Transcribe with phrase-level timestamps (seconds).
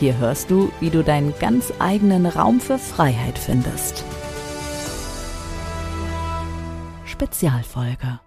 [0.00, 4.02] hier hörst du, wie du deinen ganz eigenen Raum für Freiheit findest.
[7.04, 8.18] Spezialfolge.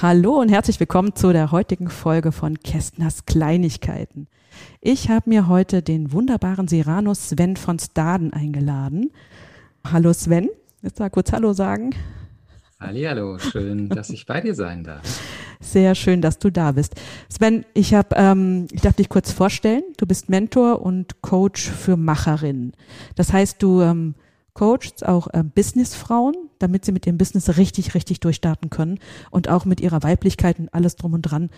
[0.00, 4.28] Hallo und herzlich willkommen zu der heutigen Folge von Kästners Kleinigkeiten.
[4.80, 9.10] Ich habe mir heute den wunderbaren Siranus Sven von Staden eingeladen.
[9.86, 10.48] Hallo Sven,
[10.80, 11.90] jetzt mal kurz Hallo sagen.
[12.80, 15.20] Hallo, schön, dass ich bei dir sein darf.
[15.60, 16.94] Sehr schön, dass du da bist.
[17.28, 19.82] Sven, ich habe, ähm, ich darf dich kurz vorstellen.
[19.98, 22.72] Du bist Mentor und Coach für Macherinnen.
[23.14, 24.14] Das heißt, du ähm,
[24.54, 28.98] coachst auch ähm, Businessfrauen, damit sie mit ihrem Business richtig, richtig durchstarten können
[29.30, 31.50] und auch mit ihrer Weiblichkeit und alles drum und dran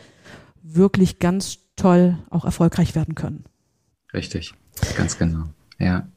[0.63, 3.45] wirklich ganz toll auch erfolgreich werden können.
[4.13, 4.53] Richtig,
[4.97, 5.45] ganz genau.
[5.79, 6.09] Ja.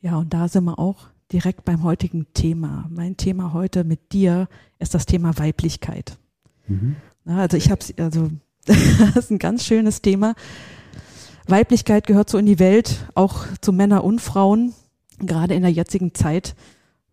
[0.00, 2.86] Ja, und da sind wir auch direkt beim heutigen Thema.
[2.90, 6.18] Mein Thema heute mit dir ist das Thema Weiblichkeit.
[6.66, 6.96] Mhm.
[7.24, 8.30] Also ich habe also
[8.66, 10.34] das ist ein ganz schönes Thema.
[11.46, 14.74] Weiblichkeit gehört so in die Welt, auch zu Männer und Frauen,
[15.18, 16.54] gerade in der jetzigen Zeit,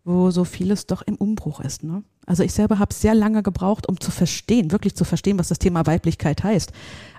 [0.04, 1.84] wo so vieles doch im Umbruch ist.
[1.84, 2.04] Ne?
[2.26, 5.60] Also ich selber habe sehr lange gebraucht, um zu verstehen, wirklich zu verstehen, was das
[5.60, 6.72] Thema Weiblichkeit heißt.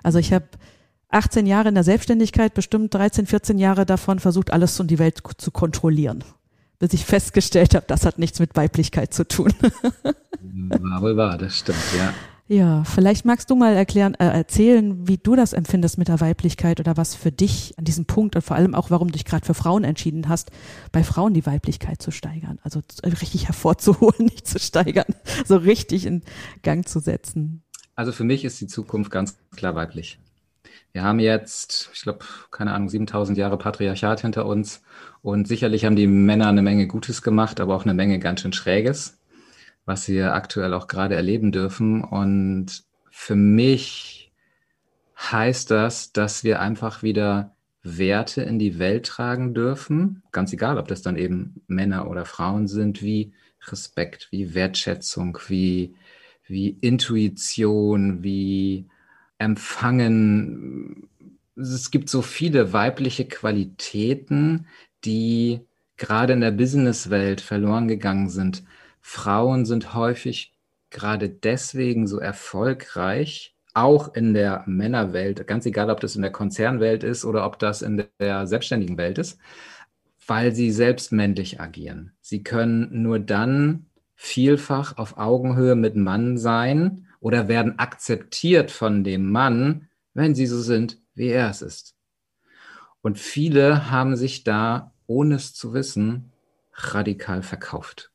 [0.03, 0.45] Also ich habe
[1.09, 5.21] 18 Jahre in der Selbstständigkeit, bestimmt 13, 14 Jahre davon versucht, alles um die Welt
[5.37, 6.23] zu kontrollieren
[6.79, 9.53] bis ich festgestellt habe, das hat nichts mit Weiblichkeit zu tun.
[11.01, 12.13] wohl wahr, das stimmt, ja.
[12.51, 16.79] Ja, vielleicht magst du mal erklären, äh, erzählen, wie du das empfindest mit der Weiblichkeit
[16.79, 19.45] oder was für dich an diesem Punkt und vor allem auch, warum du dich gerade
[19.45, 20.49] für Frauen entschieden hast,
[20.91, 25.13] bei Frauen die Weiblichkeit zu steigern, also richtig hervorzuholen, nicht zu steigern,
[25.45, 26.23] so richtig in
[26.63, 27.61] Gang zu setzen.
[27.93, 30.17] Also für mich ist die Zukunft ganz klar weiblich.
[30.91, 34.81] Wir haben jetzt, ich glaube, keine Ahnung, 7000 Jahre Patriarchat hinter uns
[35.21, 38.53] und sicherlich haben die Männer eine Menge Gutes gemacht, aber auch eine Menge ganz schön
[38.53, 39.18] Schräges,
[39.89, 42.03] was wir aktuell auch gerade erleben dürfen.
[42.03, 44.31] Und für mich
[45.17, 50.87] heißt das, dass wir einfach wieder Werte in die Welt tragen dürfen, ganz egal, ob
[50.87, 53.33] das dann eben Männer oder Frauen sind, wie
[53.65, 55.95] Respekt, wie Wertschätzung, wie,
[56.45, 58.85] wie Intuition, wie
[59.39, 61.09] Empfangen.
[61.55, 64.67] Es gibt so viele weibliche Qualitäten,
[65.03, 65.61] die
[65.97, 68.61] gerade in der Businesswelt verloren gegangen sind.
[69.11, 70.53] Frauen sind häufig
[70.91, 77.03] gerade deswegen so erfolgreich, auch in der Männerwelt, ganz egal, ob das in der Konzernwelt
[77.03, 79.39] ist oder ob das in der selbstständigen Welt ist,
[80.27, 82.11] weil sie selbst männlich agieren.
[82.21, 89.31] Sie können nur dann vielfach auf Augenhöhe mit Mann sein oder werden akzeptiert von dem
[89.31, 91.95] Mann, wenn sie so sind, wie er es ist.
[93.01, 96.31] Und viele haben sich da, ohne es zu wissen,
[96.73, 98.08] radikal verkauft.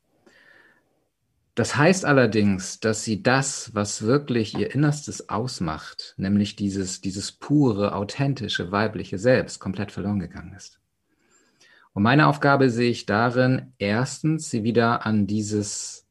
[1.55, 7.95] Das heißt allerdings, dass sie das, was wirklich ihr Innerstes ausmacht, nämlich dieses, dieses pure,
[7.95, 10.81] authentische, weibliche Selbst, komplett verloren gegangen ist.
[11.93, 16.07] Und meine Aufgabe sehe ich darin, erstens, sie wieder an dieses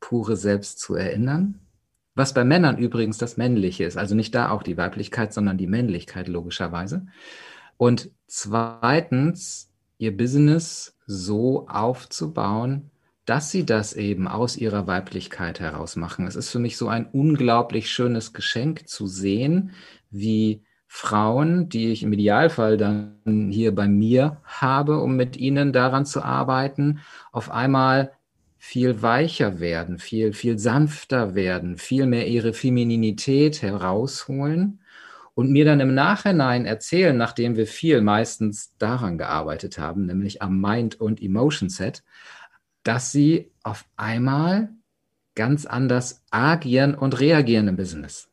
[0.00, 1.60] pure Selbst zu erinnern,
[2.16, 5.68] was bei Männern übrigens das Männliche ist, also nicht da auch die Weiblichkeit, sondern die
[5.68, 7.06] Männlichkeit logischerweise.
[7.76, 12.90] Und zweitens, ihr Business so aufzubauen,
[13.28, 16.26] dass sie das eben aus ihrer Weiblichkeit heraus machen.
[16.26, 19.72] Es ist für mich so ein unglaublich schönes Geschenk zu sehen,
[20.10, 26.06] wie Frauen, die ich im Idealfall dann hier bei mir habe, um mit ihnen daran
[26.06, 27.00] zu arbeiten,
[27.30, 28.12] auf einmal
[28.56, 34.80] viel weicher werden, viel, viel sanfter werden, viel mehr ihre Femininität herausholen
[35.34, 40.58] und mir dann im Nachhinein erzählen, nachdem wir viel meistens daran gearbeitet haben, nämlich am
[40.58, 42.02] Mind- und Emotion-Set,
[42.88, 44.70] dass sie auf einmal
[45.34, 48.30] ganz anders agieren und reagieren im Business.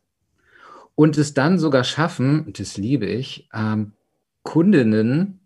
[0.96, 3.92] Und es dann sogar schaffen, das liebe ich, ähm,
[4.44, 5.42] Kundinnen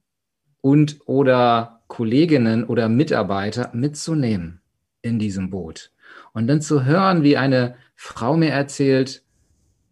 [0.62, 4.62] und oder Kolleginnen oder Mitarbeiter mitzunehmen
[5.02, 5.92] in diesem Boot.
[6.34, 9.24] Und dann zu hören, wie eine Frau mir erzählt,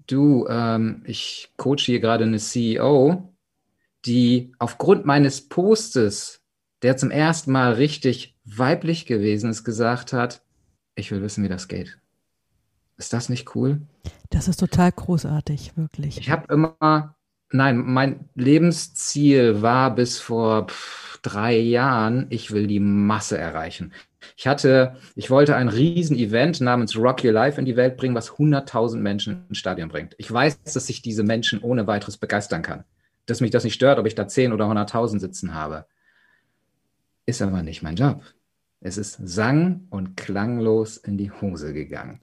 [0.06, 3.34] du, ähm, ich coache hier gerade eine CEO,
[4.06, 6.44] die aufgrund meines Postes,
[6.84, 10.42] der zum ersten Mal richtig weiblich gewesen ist, gesagt hat,
[10.96, 12.00] ich will wissen, wie das geht.
[12.98, 13.82] Ist das nicht cool?
[14.30, 16.18] Das ist total großartig, wirklich.
[16.18, 17.16] Ich habe immer
[17.52, 20.68] Nein, mein Lebensziel war bis vor
[21.22, 23.94] drei Jahren, ich will die Masse erreichen.
[24.36, 28.32] Ich hatte, ich wollte ein Riesen-Event namens Rock Your Life in die Welt bringen, was
[28.32, 30.16] 100.000 Menschen ins Stadion bringt.
[30.18, 32.84] Ich weiß, dass ich diese Menschen ohne weiteres begeistern kann.
[33.26, 35.86] Dass mich das nicht stört, ob ich da 10 oder 100.000 sitzen habe.
[37.26, 38.24] Ist aber nicht mein Job.
[38.82, 42.22] Es ist sang- und klanglos in die Hose gegangen.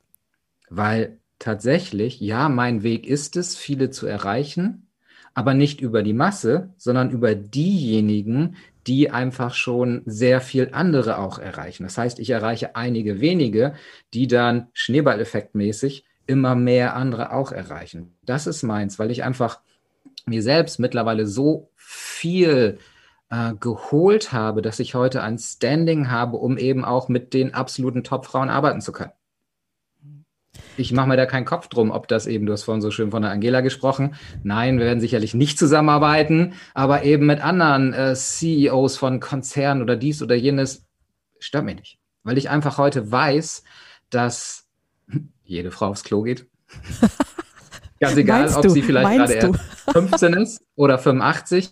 [0.70, 4.88] Weil tatsächlich, ja, mein Weg ist es, viele zu erreichen,
[5.34, 8.56] aber nicht über die Masse, sondern über diejenigen,
[8.86, 11.82] die einfach schon sehr viel andere auch erreichen.
[11.84, 13.74] Das heißt, ich erreiche einige wenige,
[14.12, 18.14] die dann schneeballeffektmäßig immer mehr andere auch erreichen.
[18.24, 19.60] Das ist meins, weil ich einfach
[20.26, 22.78] mir selbst mittlerweile so viel
[23.30, 28.04] äh, geholt habe, dass ich heute ein Standing habe, um eben auch mit den absoluten
[28.04, 29.12] Top-Frauen arbeiten zu können
[30.76, 33.10] ich mache mir da keinen Kopf drum, ob das eben, du hast vorhin so schön
[33.10, 34.14] von der Angela gesprochen.
[34.42, 39.96] Nein, wir werden sicherlich nicht zusammenarbeiten, aber eben mit anderen äh, CEOs von Konzernen oder
[39.96, 40.86] dies oder jenes
[41.38, 41.98] stört mich nicht.
[42.22, 43.64] Weil ich einfach heute weiß,
[44.10, 44.66] dass
[45.44, 46.46] jede Frau aufs Klo geht.
[48.00, 48.68] Ganz egal, Meinst ob du?
[48.70, 49.60] sie vielleicht gerade erst
[49.92, 51.70] 15 ist oder 85.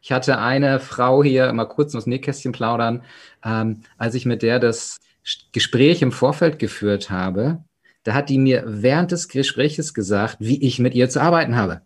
[0.00, 3.02] Ich hatte eine Frau hier, mal kurz aus Nähkästchen plaudern,
[3.44, 5.00] ähm, als ich mit der das
[5.52, 7.64] Gespräch im Vorfeld geführt habe,
[8.04, 11.82] da hat die mir während des Gespräches gesagt, wie ich mit ihr zu arbeiten habe.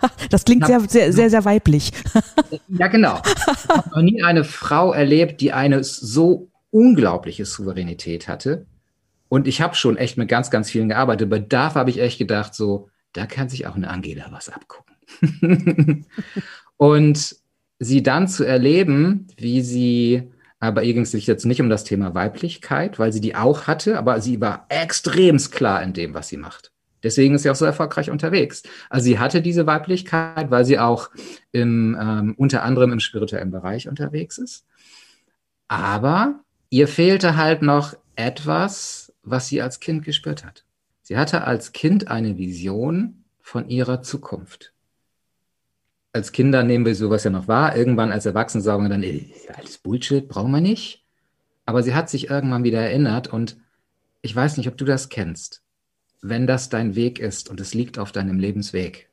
[0.30, 1.92] Das klingt sehr, sehr, sehr, sehr weiblich.
[2.68, 3.20] Ja, genau.
[3.24, 8.66] Ich habe noch nie eine Frau erlebt, die eine so unglaubliche Souveränität hatte.
[9.28, 11.30] Und ich habe schon echt mit ganz, ganz vielen gearbeitet.
[11.30, 14.96] Bei DAF habe ich echt gedacht, so, da kann sich auch eine Angela was abgucken.
[16.76, 17.36] und
[17.78, 20.30] sie dann zu erleben, wie sie
[20.60, 23.66] aber ihr ging es sich jetzt nicht um das Thema Weiblichkeit, weil sie die auch
[23.66, 26.70] hatte, aber sie war extremst klar in dem, was sie macht.
[27.02, 28.62] Deswegen ist sie auch so erfolgreich unterwegs.
[28.90, 31.08] Also sie hatte diese Weiblichkeit, weil sie auch
[31.50, 34.66] im, ähm, unter anderem im spirituellen Bereich unterwegs ist.
[35.66, 40.66] Aber ihr fehlte halt noch etwas, was sie als Kind gespürt hat.
[41.10, 44.72] Sie hatte als Kind eine Vision von ihrer Zukunft
[46.12, 47.76] als Kinder nehmen wir sowas ja noch wahr.
[47.76, 51.04] Irgendwann als Erwachsene sagen wir dann, ey, alles Bullshit, brauchen wir nicht.
[51.66, 53.56] Aber sie hat sich irgendwann wieder erinnert und
[54.22, 55.62] ich weiß nicht, ob du das kennst.
[56.20, 59.08] Wenn das dein Weg ist und es liegt auf deinem Lebensweg,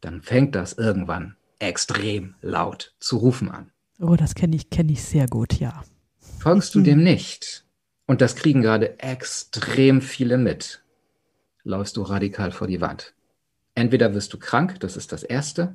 [0.00, 3.70] dann fängt das irgendwann extrem laut zu rufen an.
[4.00, 5.82] Oh, das kenne ich, kenne ich sehr gut, ja.
[6.38, 7.64] Folgst du dem nicht?
[8.06, 10.83] Und das kriegen gerade extrem viele mit.
[11.66, 13.14] Läufst du radikal vor die Wand.
[13.74, 15.74] Entweder wirst du krank, das ist das Erste,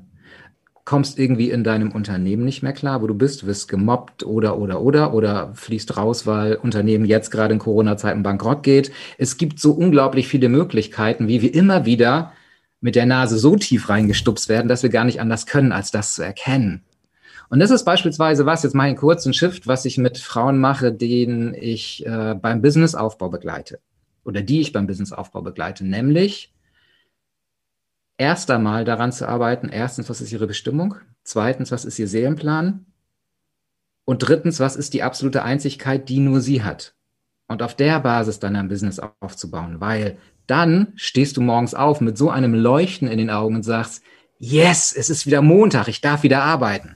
[0.86, 4.82] kommst irgendwie in deinem Unternehmen nicht mehr klar, wo du bist, wirst gemobbt oder, oder,
[4.82, 8.92] oder, oder fließt raus, weil Unternehmen jetzt gerade in Corona-Zeiten bankrott geht.
[9.18, 12.34] Es gibt so unglaublich viele Möglichkeiten, wie wir immer wieder
[12.82, 16.14] mit der Nase so tief reingestupst werden, dass wir gar nicht anders können, als das
[16.14, 16.84] zu erkennen.
[17.50, 20.60] Und das ist beispielsweise was, jetzt mache ich einen kurzen Shift, was ich mit Frauen
[20.60, 23.80] mache, denen ich äh, beim Businessaufbau begleite
[24.30, 26.54] oder die ich beim Businessaufbau begleite, nämlich
[28.18, 30.96] erst einmal daran zu arbeiten, erstens, was ist ihre Bestimmung?
[31.24, 32.86] Zweitens, was ist ihr Seelenplan?
[34.06, 36.94] Und drittens, was ist die absolute Einzigkeit, die nur sie hat?
[37.48, 42.18] Und auf der Basis dann ein Business aufzubauen, weil dann stehst du morgens auf mit
[42.18, 44.04] so einem Leuchten in den Augen und sagst,
[44.38, 46.96] yes, es ist wieder Montag, ich darf wieder arbeiten.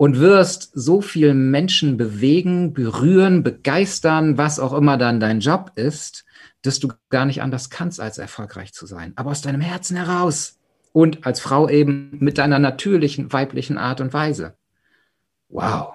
[0.00, 6.24] Und wirst so viel Menschen bewegen, berühren, begeistern, was auch immer dann dein Job ist,
[6.62, 10.56] dass du gar nicht anders kannst, als erfolgreich zu sein, aber aus deinem Herzen heraus.
[10.92, 14.54] Und als Frau eben mit deiner natürlichen weiblichen Art und Weise.
[15.50, 15.92] Wow.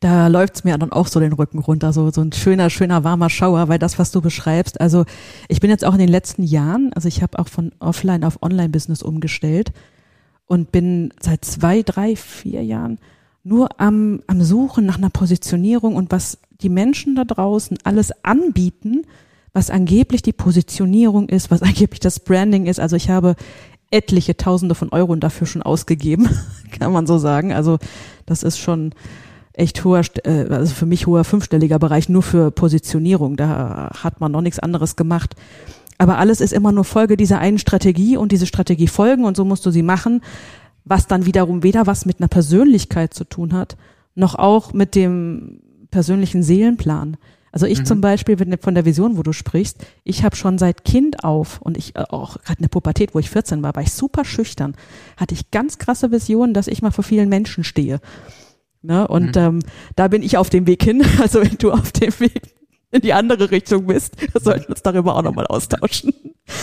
[0.00, 3.28] Da läuft's mir dann auch so den Rücken runter, so, so ein schöner, schöner, warmer
[3.28, 5.04] Schauer, weil das, was du beschreibst, also
[5.48, 8.42] ich bin jetzt auch in den letzten Jahren, also ich habe auch von Offline auf
[8.42, 9.70] Online-Business umgestellt
[10.50, 12.98] und bin seit zwei, drei, vier Jahren
[13.44, 19.02] nur am, am Suchen nach einer Positionierung und was die Menschen da draußen alles anbieten,
[19.52, 22.80] was angeblich die Positionierung ist, was angeblich das Branding ist.
[22.80, 23.36] Also ich habe
[23.92, 26.28] etliche Tausende von Euro dafür schon ausgegeben,
[26.80, 27.52] kann man so sagen.
[27.52, 27.78] Also
[28.26, 28.90] das ist schon
[29.52, 33.36] echt hoher, äh, also für mich hoher fünfstelliger Bereich nur für Positionierung.
[33.36, 35.36] Da hat man noch nichts anderes gemacht.
[36.00, 39.44] Aber alles ist immer nur Folge dieser einen Strategie und diese Strategie folgen und so
[39.44, 40.22] musst du sie machen,
[40.82, 43.76] was dann wiederum weder was mit einer Persönlichkeit zu tun hat,
[44.14, 47.18] noch auch mit dem persönlichen Seelenplan.
[47.52, 47.84] Also ich mhm.
[47.84, 51.60] zum Beispiel, wenn von der Vision, wo du sprichst, ich habe schon seit Kind auf
[51.60, 54.24] und ich äh, auch gerade in der Pubertät, wo ich 14 war, war ich super
[54.24, 54.76] schüchtern,
[55.18, 58.00] hatte ich ganz krasse Visionen, dass ich mal vor vielen Menschen stehe.
[58.80, 59.06] Ne?
[59.06, 59.42] Und mhm.
[59.42, 59.58] ähm,
[59.96, 61.04] da bin ich auf dem Weg hin.
[61.20, 62.59] Also wenn du auf dem Weg
[62.90, 66.12] in die andere Richtung bist, sollten wir uns darüber auch nochmal austauschen.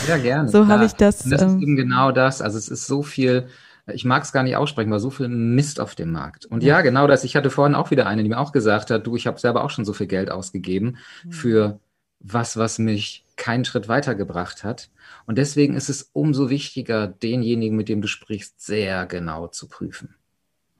[0.08, 0.50] Ja, gerne.
[0.50, 1.24] So habe ich das.
[1.24, 2.42] Und das ähm, ist eben genau das.
[2.42, 3.48] Also es ist so viel,
[3.88, 6.46] ich mag es gar nicht aussprechen, weil so viel Mist auf dem Markt.
[6.46, 6.76] Und ja.
[6.76, 7.24] ja, genau das.
[7.24, 9.64] Ich hatte vorhin auch wieder eine, die mir auch gesagt hat, du, ich habe selber
[9.64, 11.32] auch schon so viel Geld ausgegeben mhm.
[11.32, 11.80] für
[12.20, 14.90] was, was mich keinen Schritt weitergebracht hat.
[15.26, 20.16] Und deswegen ist es umso wichtiger, denjenigen, mit dem du sprichst, sehr genau zu prüfen.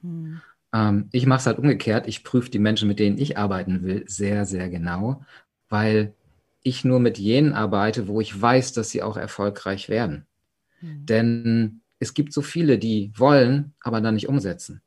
[0.02, 0.42] Mhm.
[0.74, 2.08] Ähm, ich mache es halt umgekehrt.
[2.08, 5.24] Ich prüfe die Menschen, mit denen ich arbeiten will, sehr, sehr genau,
[5.70, 6.14] weil
[6.64, 10.26] ich nur mit jenen arbeite, wo ich weiß, dass sie auch erfolgreich werden.
[10.82, 11.06] Mhm.
[11.06, 14.82] Denn es gibt so viele, die wollen, aber dann nicht umsetzen.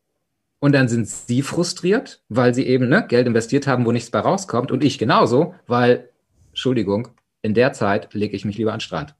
[0.58, 4.20] Und dann sind sie frustriert, weil sie eben ne, Geld investiert haben, wo nichts bei
[4.20, 4.70] rauskommt.
[4.70, 6.10] Und ich genauso, weil,
[6.48, 7.08] Entschuldigung,
[7.40, 9.14] in der Zeit lege ich mich lieber an den Strand.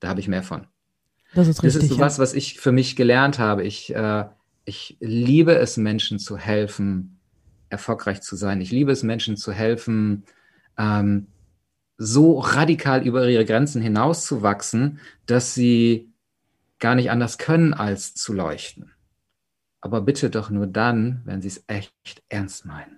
[0.00, 0.66] Da habe ich mehr von.
[1.34, 1.82] Das ist richtig.
[1.82, 3.62] Das ist so was, was ich für mich gelernt habe.
[3.64, 4.24] Ich, äh,
[4.66, 7.20] ich liebe es, Menschen zu helfen,
[7.70, 8.60] erfolgreich zu sein.
[8.60, 10.24] Ich liebe es, Menschen zu helfen,
[10.76, 11.28] ähm,
[11.96, 16.12] so radikal über ihre Grenzen hinauszuwachsen, dass sie
[16.78, 18.92] gar nicht anders können, als zu leuchten.
[19.80, 22.95] Aber bitte doch nur dann, wenn sie es echt ernst meinen.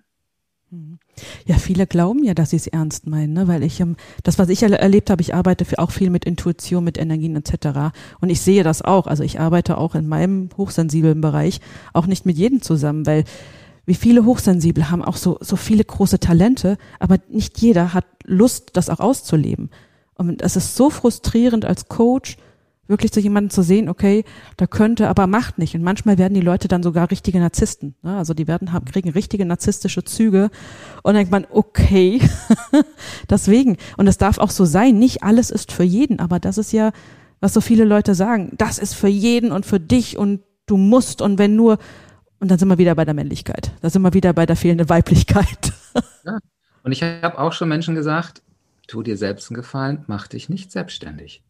[1.47, 3.49] Ja, viele glauben ja, dass sie es ernst meinen, ne?
[3.49, 6.99] weil ich, ähm, das, was ich erlebt habe, ich arbeite auch viel mit Intuition, mit
[6.99, 7.95] Energien etc.
[8.21, 9.07] Und ich sehe das auch.
[9.07, 11.61] Also ich arbeite auch in meinem hochsensiblen Bereich
[11.95, 13.25] auch nicht mit jedem zusammen, weil
[13.87, 18.71] wie viele Hochsensible haben auch so, so viele große Talente, aber nicht jeder hat Lust,
[18.75, 19.71] das auch auszuleben.
[20.17, 22.37] Und es ist so frustrierend als Coach,
[22.89, 24.25] wirklich zu jemandem zu sehen, okay,
[24.57, 25.75] da könnte, aber macht nicht.
[25.75, 27.95] Und manchmal werden die Leute dann sogar richtige Narzissten.
[28.03, 28.17] Ne?
[28.17, 30.51] Also die werden haben, kriegen richtige narzisstische Züge.
[31.03, 32.21] Und dann denkt man, okay,
[33.31, 33.77] deswegen.
[33.97, 34.99] Und es darf auch so sein.
[34.99, 36.93] Nicht alles ist für jeden, aber das ist ja,
[37.41, 38.53] was so viele Leute sagen.
[38.57, 41.21] Das ist für jeden und für dich und du musst.
[41.23, 41.79] Und wenn nur,
[42.41, 43.73] und dann sind wir wieder bei der Männlichkeit.
[43.83, 45.73] Da sind wir wieder bei der fehlenden Weiblichkeit.
[46.25, 46.39] ja.
[46.83, 48.43] Und ich habe auch schon Menschen gesagt,
[48.87, 51.43] tu dir selbst einen Gefallen, mach dich nicht selbstständig.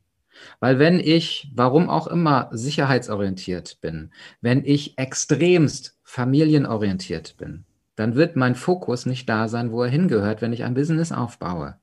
[0.61, 7.65] Weil wenn ich, warum auch immer, sicherheitsorientiert bin, wenn ich extremst familienorientiert bin,
[7.97, 11.77] dann wird mein Fokus nicht da sein, wo er hingehört, wenn ich ein Business aufbaue.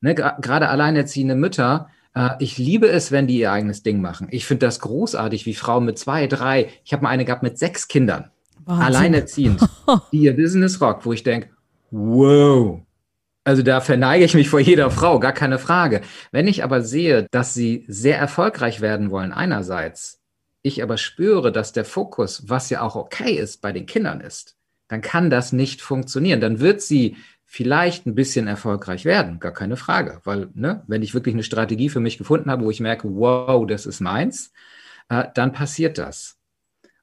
[0.00, 4.28] Ne, Gerade alleinerziehende Mütter, äh, ich liebe es, wenn die ihr eigenes Ding machen.
[4.30, 7.58] Ich finde das großartig, wie Frauen mit zwei, drei, ich habe mal eine gehabt mit
[7.58, 8.30] sechs Kindern,
[8.64, 8.84] Wahnsinn.
[8.86, 9.68] alleinerziehend,
[10.12, 11.50] die ihr Business rockt, wo ich denke,
[11.90, 12.80] wow,
[13.46, 16.00] also da verneige ich mich vor jeder Frau, gar keine Frage.
[16.32, 20.20] Wenn ich aber sehe, dass sie sehr erfolgreich werden wollen einerseits,
[20.62, 24.56] ich aber spüre, dass der Fokus, was ja auch okay ist, bei den Kindern ist,
[24.88, 26.40] dann kann das nicht funktionieren.
[26.40, 30.20] Dann wird sie vielleicht ein bisschen erfolgreich werden, gar keine Frage.
[30.24, 33.64] Weil, ne, wenn ich wirklich eine Strategie für mich gefunden habe, wo ich merke, wow,
[33.64, 34.52] das ist meins,
[35.08, 36.36] äh, dann passiert das.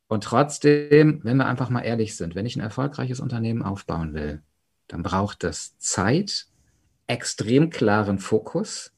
[0.07, 4.41] Und trotzdem, wenn wir einfach mal ehrlich sind, wenn ich ein erfolgreiches Unternehmen aufbauen will,
[4.87, 6.47] dann braucht das Zeit,
[7.07, 8.93] extrem klaren Fokus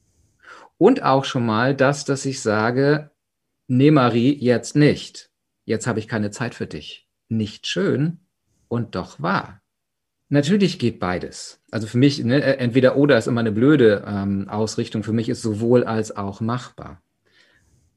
[0.78, 3.10] und auch schon mal das, dass ich sage,
[3.66, 5.30] nee Marie, jetzt nicht.
[5.64, 7.08] Jetzt habe ich keine Zeit für dich.
[7.28, 8.20] Nicht schön
[8.68, 9.60] und doch wahr.
[10.28, 11.62] Natürlich geht beides.
[11.70, 15.02] Also für mich, ne, entweder oder ist immer eine blöde ähm, Ausrichtung.
[15.02, 17.00] Für mich ist sowohl als auch machbar.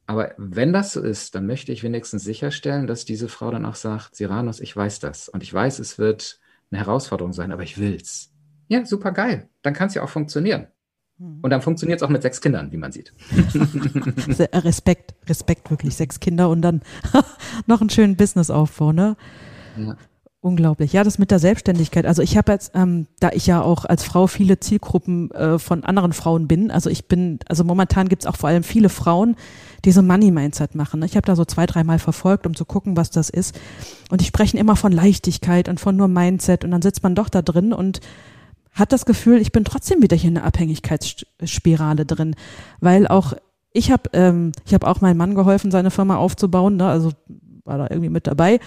[0.06, 3.76] Aber wenn das so ist, dann möchte ich wenigstens sicherstellen, dass diese Frau dann auch
[3.76, 5.28] sagt, Siranos, ich weiß das.
[5.28, 6.40] Und ich weiß, es wird
[6.70, 8.32] eine Herausforderung sein, aber ich will's.
[8.68, 9.48] Ja, super geil.
[9.62, 10.68] Dann kann es ja auch funktionieren.
[11.18, 11.40] Hm.
[11.42, 13.12] Und dann funktioniert es auch mit sechs Kindern, wie man sieht.
[14.52, 16.82] Respekt, Respekt wirklich, sechs Kinder und dann
[17.66, 19.16] noch einen schönen Businessaufbau, ne?
[19.76, 19.96] Ja.
[20.42, 20.94] Unglaublich.
[20.94, 22.06] Ja, das mit der Selbstständigkeit.
[22.06, 25.84] Also ich habe jetzt, ähm, da ich ja auch als Frau viele Zielgruppen äh, von
[25.84, 29.36] anderen Frauen bin, also ich bin, also momentan gibt's auch vor allem viele Frauen,
[29.84, 31.00] die so Money-Mindset machen.
[31.00, 31.06] Ne?
[31.06, 33.58] Ich habe da so zwei, dreimal verfolgt, um zu gucken, was das ist.
[34.10, 37.28] Und die sprechen immer von Leichtigkeit und von nur Mindset und dann sitzt man doch
[37.28, 38.00] da drin und
[38.72, 42.36] hat das Gefühl, ich bin trotzdem wieder hier in einer Abhängigkeitsspirale drin,
[42.80, 43.34] weil auch
[43.72, 46.86] ich habe ähm, ich habe auch meinem Mann geholfen, seine Firma aufzubauen, ne?
[46.86, 47.12] also
[47.64, 48.60] war da irgendwie mit dabei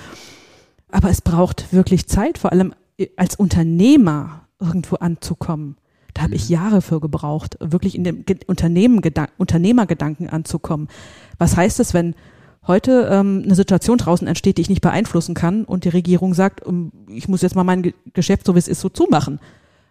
[0.94, 5.76] aber es braucht wirklich Zeit, vor allem äh, als Unternehmer irgendwo anzukommen.
[6.14, 6.54] Da habe ich mhm.
[6.56, 9.02] Jahre für gebraucht, wirklich in dem Unternehmen,
[9.38, 10.88] Unternehmergedanken anzukommen.
[11.38, 12.16] Was heißt es, wenn
[12.68, 16.62] heute ähm, eine Situation draußen entsteht, die ich nicht beeinflussen kann und die Regierung sagt,
[17.08, 19.40] ich muss jetzt mal mein Geschäft, so wie es ist, so zumachen?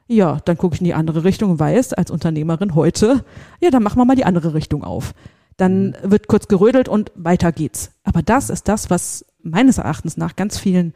[0.09, 3.25] Ja, dann gucke ich in die andere Richtung und weiß als Unternehmerin heute,
[3.61, 5.15] ja, dann machen wir mal die andere Richtung auf.
[5.57, 6.11] Dann mhm.
[6.11, 7.93] wird kurz gerödelt und weiter geht's.
[8.05, 10.95] Aber das ist das, was meines Erachtens nach ganz vielen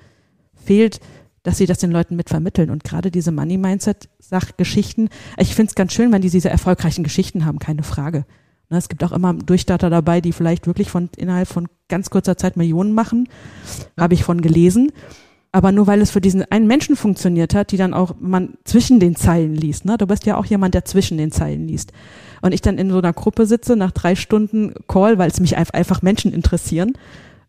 [0.55, 1.01] fehlt,
[1.47, 2.71] dass sie das den Leuten mit vermitteln.
[2.71, 7.61] Und gerade diese Money-Mindset-Sachgeschichten, ich finde es ganz schön, wenn die diese erfolgreichen Geschichten haben,
[7.61, 8.25] keine Frage.
[8.69, 12.37] Ne, es gibt auch immer Durchstarter dabei, die vielleicht wirklich von innerhalb von ganz kurzer
[12.37, 13.29] Zeit Millionen machen.
[13.97, 14.91] Habe ich von gelesen.
[15.53, 18.99] Aber nur weil es für diesen einen Menschen funktioniert hat, die dann auch man zwischen
[18.99, 19.85] den Zeilen liest.
[19.85, 19.97] Ne?
[19.99, 21.93] Du bist ja auch jemand, der zwischen den Zeilen liest.
[22.43, 25.57] Und ich dann in so einer Gruppe sitze nach drei Stunden Call, weil es mich
[25.57, 26.95] einfach Menschen interessieren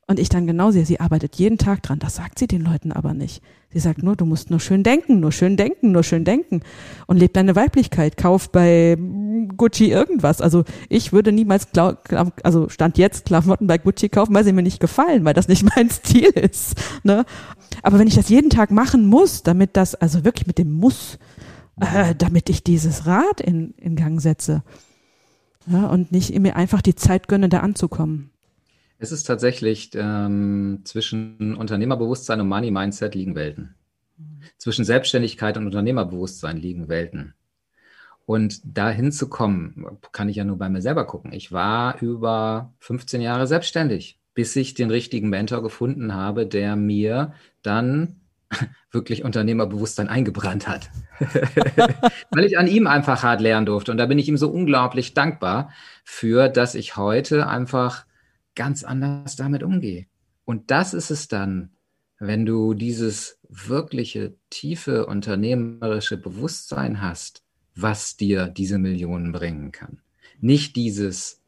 [0.09, 1.99] und ich dann genau sehe, sie arbeitet jeden Tag dran.
[1.99, 3.43] Das sagt sie den Leuten aber nicht.
[3.69, 6.61] Sie sagt nur, du musst nur schön denken, nur schön denken, nur schön denken.
[7.07, 8.15] Und lebt deine Weiblichkeit.
[8.15, 8.97] Kauf bei
[9.57, 10.39] Gucci irgendwas.
[10.39, 11.67] Also ich würde niemals,
[12.43, 15.65] also Stand jetzt Klamotten bei Gucci kaufen, weil sie mir nicht gefallen, weil das nicht
[15.75, 16.75] mein Stil ist.
[17.03, 17.25] Ne?
[17.83, 21.19] Aber wenn ich das jeden Tag machen muss, damit das, also wirklich mit dem Muss,
[21.81, 24.63] äh, damit ich dieses Rad in, in Gang setze.
[25.69, 28.31] Ja, und nicht mir einfach die Zeit gönne, da anzukommen.
[28.99, 33.75] Es ist tatsächlich ähm, zwischen Unternehmerbewusstsein und Money Mindset liegen Welten.
[34.17, 34.41] Mhm.
[34.57, 37.35] Zwischen Selbstständigkeit und Unternehmerbewusstsein liegen Welten.
[38.25, 41.31] Und da hinzukommen, kann ich ja nur bei mir selber gucken.
[41.31, 47.33] Ich war über 15 Jahre selbstständig, bis ich den richtigen Mentor gefunden habe, der mir
[47.61, 48.19] dann
[48.91, 50.89] wirklich Unternehmerbewusstsein eingebrannt hat.
[52.31, 53.91] Weil ich an ihm einfach hart lernen durfte.
[53.91, 55.71] Und da bin ich ihm so unglaublich dankbar
[56.03, 58.06] für, dass ich heute einfach
[58.57, 60.07] ganz anders damit umgehe.
[60.43, 61.71] Und das ist es dann,
[62.19, 67.43] wenn du dieses wirkliche, tiefe unternehmerische Bewusstsein hast,
[67.75, 70.01] was dir diese Millionen bringen kann.
[70.41, 71.41] Nicht dieses,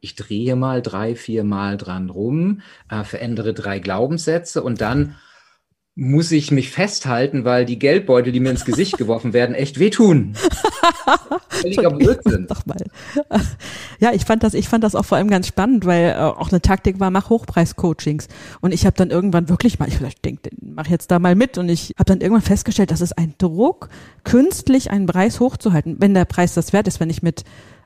[0.00, 5.16] ich drehe mal drei, vier Mal dran rum, äh, verändere drei Glaubenssätze und dann
[5.94, 10.34] muss ich mich festhalten, weil die Geldbeutel, die mir ins Gesicht geworfen werden, echt wehtun.
[11.50, 12.46] Völliger Blödsinn.
[12.46, 12.82] Doch mal.
[14.00, 16.50] Ja, ich fand das, ich fand das auch vor allem ganz spannend, weil äh, auch
[16.50, 18.28] eine Taktik war, mach Hochpreis-Coachings.
[18.62, 21.58] Und ich habe dann irgendwann wirklich mal, ich vielleicht denke, mach jetzt da mal mit.
[21.58, 23.90] Und ich habe dann irgendwann festgestellt, das ist ein Druck,
[24.24, 27.44] künstlich einen Preis hochzuhalten, wenn der Preis das wert ist, wenn ich mit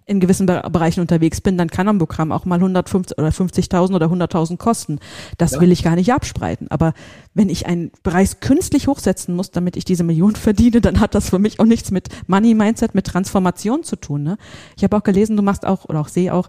[0.08, 4.06] in gewissen Bereichen unterwegs bin, dann kann ein Programm auch mal 150 oder 50.000 oder
[4.06, 5.00] 100.000 kosten.
[5.36, 5.60] Das ja.
[5.60, 6.70] will ich gar nicht abspreiten.
[6.70, 6.94] Aber
[7.34, 11.30] wenn ich einen Preis künstlich hochsetzen muss, damit ich diese Million verdiene, dann hat das
[11.30, 14.22] für mich auch nichts mit Money Mindset, mit Transformation zu tun.
[14.22, 14.38] Ne?
[14.76, 16.48] Ich habe auch gelesen, du machst auch oder auch sehe auch,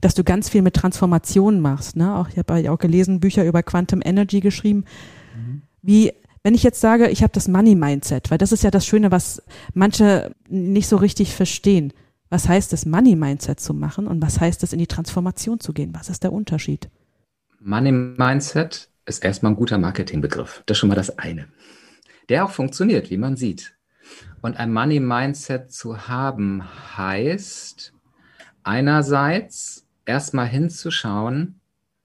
[0.00, 1.96] dass du ganz viel mit Transformation machst.
[1.96, 2.16] Ne?
[2.16, 4.84] Auch ich habe auch gelesen, Bücher über Quantum Energy geschrieben.
[5.36, 5.62] Mhm.
[5.82, 8.86] Wie wenn ich jetzt sage, ich habe das Money Mindset, weil das ist ja das
[8.86, 11.92] Schöne, was manche nicht so richtig verstehen.
[12.34, 15.72] Was heißt es, Money Mindset zu machen und was heißt es, in die Transformation zu
[15.72, 15.94] gehen?
[15.94, 16.90] Was ist der Unterschied?
[17.60, 20.64] Money Mindset ist erstmal ein guter Marketingbegriff.
[20.66, 21.46] Das ist schon mal das eine.
[22.28, 23.76] Der auch funktioniert, wie man sieht.
[24.42, 26.64] Und ein Money Mindset zu haben
[26.96, 27.92] heißt
[28.64, 31.60] einerseits erstmal hinzuschauen,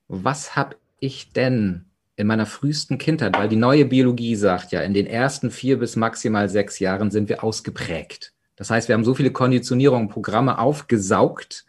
[0.09, 1.85] was habe ich denn
[2.17, 5.95] in meiner frühesten Kindheit, weil die neue Biologie sagt ja, in den ersten vier bis
[5.95, 8.31] maximal sechs Jahren sind wir ausgeprägt.
[8.59, 11.65] Das heißt, wir haben so viele Konditionierungen, Programme aufgesaugt,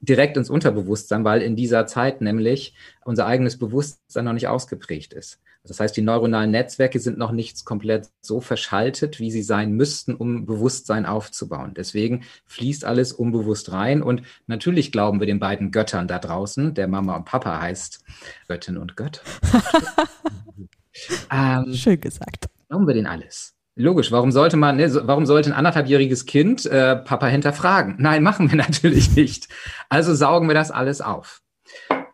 [0.00, 2.74] direkt ins Unterbewusstsein, weil in dieser Zeit nämlich
[3.04, 5.38] unser eigenes Bewusstsein noch nicht ausgeprägt ist.
[5.62, 10.16] Das heißt, die neuronalen Netzwerke sind noch nicht komplett so verschaltet, wie sie sein müssten,
[10.16, 11.74] um Bewusstsein aufzubauen.
[11.74, 14.02] Deswegen fließt alles unbewusst rein.
[14.02, 18.04] Und natürlich glauben wir den beiden Göttern da draußen, der Mama und Papa heißt
[18.48, 19.22] Göttin und Gött.
[21.30, 22.46] ähm, Schön gesagt.
[22.68, 23.54] Glauben wir den alles.
[23.74, 27.96] Logisch, warum sollte man, ne, warum sollte ein anderthalbjähriges Kind äh, Papa hinterfragen?
[27.98, 29.48] Nein, machen wir natürlich nicht.
[29.88, 31.42] Also saugen wir das alles auf.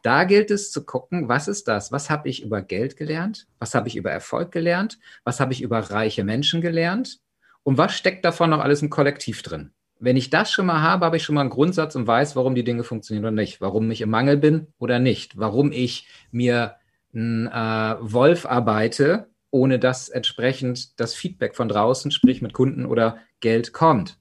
[0.03, 1.90] Da gilt es zu gucken, was ist das?
[1.90, 3.49] Was habe ich über Geld gelernt?
[3.59, 4.99] Was habe ich über Erfolg gelernt?
[5.25, 7.18] Was habe ich über reiche Menschen gelernt?
[7.64, 9.73] Und was steckt davon noch alles im Kollektiv drin?
[9.99, 12.55] Wenn ich das schon mal habe, habe ich schon mal einen Grundsatz und weiß, warum
[12.55, 13.61] die Dinge funktionieren oder nicht.
[13.61, 15.37] Warum ich im Mangel bin oder nicht.
[15.37, 16.77] Warum ich mir
[17.12, 23.19] einen äh, Wolf arbeite ohne dass entsprechend das Feedback von draußen, sprich mit Kunden oder
[23.41, 24.19] Geld kommt.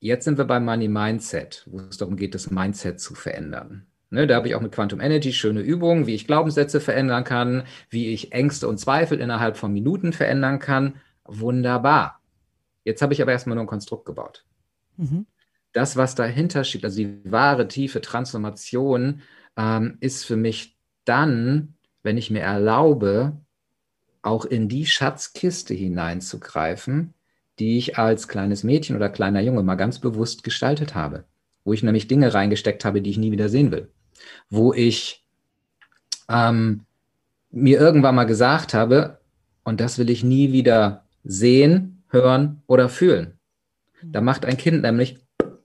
[0.00, 3.86] Jetzt sind wir beim Money Mindset, wo es darum geht, das Mindset zu verändern.
[4.10, 7.64] Ne, da habe ich auch mit Quantum Energy schöne Übungen, wie ich Glaubenssätze verändern kann,
[7.90, 10.94] wie ich Ängste und Zweifel innerhalb von Minuten verändern kann.
[11.24, 12.22] Wunderbar.
[12.84, 14.46] Jetzt habe ich aber erstmal nur ein Konstrukt gebaut.
[14.96, 15.26] Mhm.
[15.72, 19.20] Das, was dahinter steht, also die wahre tiefe Transformation,
[19.58, 23.36] ähm, ist für mich dann, wenn ich mir erlaube,
[24.22, 27.14] auch in die Schatzkiste hineinzugreifen,
[27.58, 31.24] die ich als kleines Mädchen oder kleiner Junge mal ganz bewusst gestaltet habe,
[31.64, 33.88] wo ich nämlich Dinge reingesteckt habe, die ich nie wieder sehen will,
[34.50, 35.24] wo ich
[36.28, 36.84] ähm,
[37.50, 39.20] mir irgendwann mal gesagt habe,
[39.64, 43.38] und das will ich nie wieder sehen, hören oder fühlen.
[44.02, 45.18] Da macht ein Kind nämlich,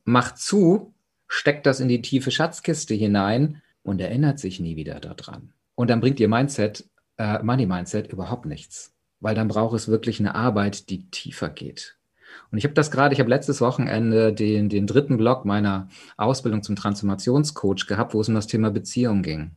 [0.03, 0.93] macht zu,
[1.27, 5.53] steckt das in die tiefe Schatzkiste hinein und erinnert sich nie wieder daran.
[5.75, 6.85] Und dann bringt ihr Mindset
[7.17, 11.97] äh, Money Mindset überhaupt nichts, weil dann braucht es wirklich eine Arbeit, die tiefer geht.
[12.51, 16.63] Und ich habe das gerade, ich habe letztes Wochenende den, den dritten Block meiner Ausbildung
[16.63, 19.51] zum Transformationscoach gehabt, wo es um das Thema Beziehung ging.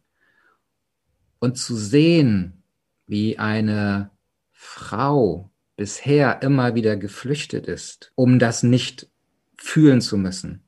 [1.39, 2.63] Und zu sehen,
[3.07, 4.11] wie eine
[4.53, 9.09] Frau bisher immer wieder geflüchtet ist, um das nicht
[9.57, 10.67] fühlen zu müssen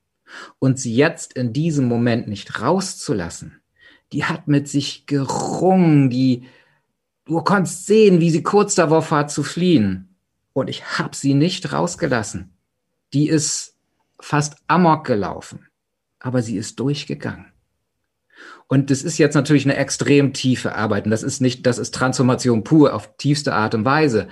[0.59, 3.61] und sie jetzt in diesem Moment nicht rauszulassen,
[4.13, 6.45] die hat mit sich gerungen, die
[7.29, 10.17] du konntest sehen, wie sie kurz davor war zu fliehen
[10.55, 12.55] und ich habe sie nicht rausgelassen.
[13.13, 13.77] Die ist
[14.19, 15.69] fast amok gelaufen,
[16.19, 17.53] aber sie ist durchgegangen.
[18.67, 21.05] Und das ist jetzt natürlich eine extrem tiefe Arbeit.
[21.05, 24.29] Und das ist nicht, das ist Transformation pur auf tiefste Art und Weise.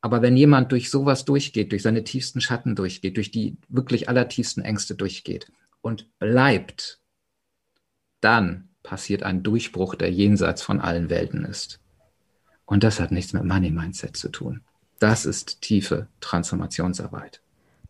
[0.00, 4.62] Aber wenn jemand durch sowas durchgeht, durch seine tiefsten Schatten durchgeht, durch die wirklich allertiefsten
[4.62, 7.00] Ängste durchgeht und bleibt,
[8.20, 11.81] dann passiert ein Durchbruch, der jenseits von allen Welten ist.
[12.66, 14.60] Und das hat nichts mit Money Mindset zu tun.
[14.98, 17.40] Das ist tiefe Transformationsarbeit.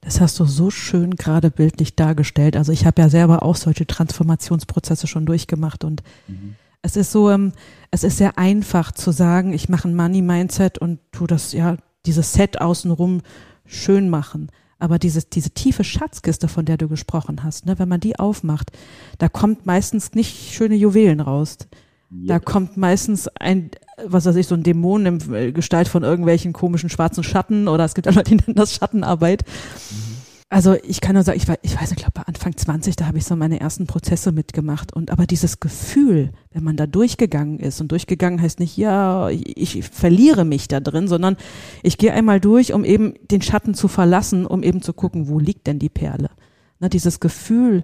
[0.01, 2.57] Das hast du so schön gerade bildlich dargestellt.
[2.57, 6.57] Also ich habe ja selber auch solche Transformationsprozesse schon durchgemacht und mhm.
[6.83, 7.53] es ist so, ähm,
[7.93, 11.77] es ist sehr einfach zu sagen, ich mache ein Money Mindset und tu das ja
[12.05, 13.21] dieses Set außenrum
[13.65, 14.51] schön machen.
[14.81, 18.73] Aber diese, diese tiefe Schatzkiste, von der du gesprochen hast, ne, wenn man die aufmacht,
[19.19, 21.59] da kommt meistens nicht schöne Juwelen raus.
[22.15, 23.71] Da kommt meistens ein,
[24.05, 27.95] was weiß ich, so ein Dämon in Gestalt von irgendwelchen komischen schwarzen Schatten oder es
[27.95, 29.45] gibt auch Leute, die nennen das Schattenarbeit.
[29.91, 30.13] Mhm
[30.53, 33.07] also ich kann nur sagen, ich, war, ich weiß nicht, ich glaube, Anfang 20, da
[33.07, 34.93] habe ich so meine ersten Prozesse mitgemacht.
[34.93, 39.79] Und aber dieses Gefühl, wenn man da durchgegangen ist, und durchgegangen heißt nicht, ja, ich,
[39.79, 41.39] ich verliere mich da drin, sondern
[41.83, 45.39] ich gehe einmal durch, um eben den Schatten zu verlassen, um eben zu gucken, wo
[45.39, 46.29] liegt denn die Perle.
[46.81, 47.83] Ne, dieses Gefühl,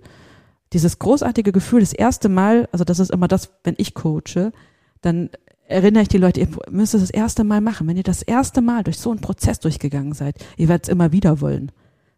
[0.72, 4.52] dieses großartige Gefühl, das erste Mal, also das ist immer das, wenn ich coache,
[5.00, 5.31] dann
[5.66, 7.87] erinnere ich die Leute, ihr müsst es das erste Mal machen.
[7.87, 11.12] Wenn ihr das erste Mal durch so einen Prozess durchgegangen seid, ihr werdet es immer
[11.12, 11.70] wieder wollen.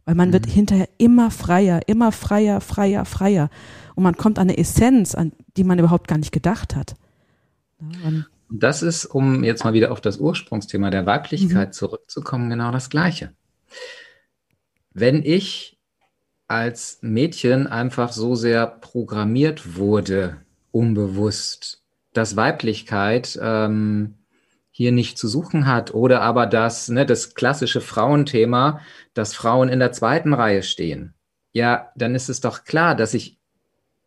[0.05, 0.35] Weil man mhm.
[0.35, 3.51] wird hinterher immer freier, immer freier, freier, freier.
[3.95, 6.95] Und man kommt an eine Essenz, an die man überhaupt gar nicht gedacht hat.
[7.81, 11.73] Und das ist, um jetzt mal wieder auf das Ursprungsthema der Weiblichkeit mhm.
[11.73, 13.33] zurückzukommen, genau das Gleiche.
[14.93, 15.80] Wenn ich
[16.51, 20.39] als Mädchen einfach so sehr programmiert wurde,
[20.73, 24.15] unbewusst, dass Weiblichkeit ähm,
[24.73, 28.81] hier nicht zu suchen hat oder aber das, ne, das klassische Frauenthema,
[29.15, 31.15] dass Frauen in der zweiten Reihe stehen.
[31.53, 33.39] Ja, dann ist es doch klar, dass ich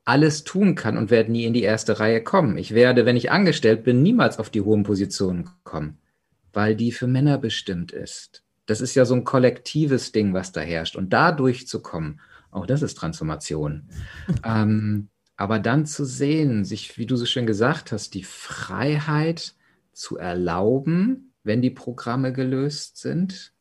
[0.04, 2.58] alles tun kann und werde nie in die erste Reihe kommen.
[2.58, 5.98] Ich werde, wenn ich angestellt bin, niemals auf die hohen Positionen kommen,
[6.52, 8.44] weil die für Männer bestimmt ist.
[8.66, 10.98] Das ist ja so ein kollektives Ding, was da herrscht.
[10.98, 12.20] Und da durchzukommen,
[12.54, 13.90] auch das ist Transformation.
[14.44, 19.56] ähm, aber dann zu sehen, sich, wie du so schön gesagt hast, die Freiheit,
[19.94, 23.54] zu erlauben, wenn die Programme gelöst sind,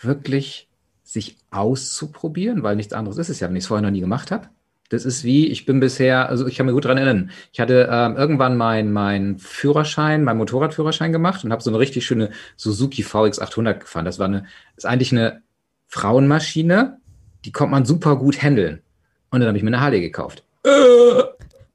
[0.00, 0.68] wirklich
[1.02, 4.30] sich auszuprobieren, weil nichts anderes ist es ja, wenn ich es vorher noch nie gemacht
[4.30, 4.48] habe.
[4.88, 7.88] Das ist wie, ich bin bisher, also ich kann mir gut dran erinnern, ich hatte
[7.90, 13.04] ähm, irgendwann meinen mein Führerschein, meinen Motorradführerschein gemacht und habe so eine richtig schöne Suzuki
[13.04, 14.04] VX800 gefahren.
[14.04, 15.42] Das war eine, ist eigentlich eine
[15.86, 16.99] Frauenmaschine,
[17.44, 18.82] die konnte man super gut handeln.
[19.30, 20.44] Und dann habe ich mir eine Harley gekauft.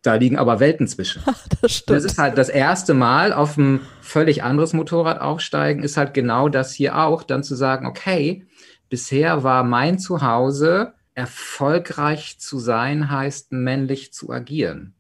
[0.01, 1.23] Da liegen aber Welten zwischen.
[1.61, 1.97] das stimmt.
[1.97, 6.47] Das ist halt das erste Mal auf ein völlig anderes Motorrad aufsteigen, ist halt genau
[6.49, 8.45] das hier auch, dann zu sagen, okay,
[8.89, 14.93] bisher war mein Zuhause erfolgreich zu sein, heißt männlich zu agieren.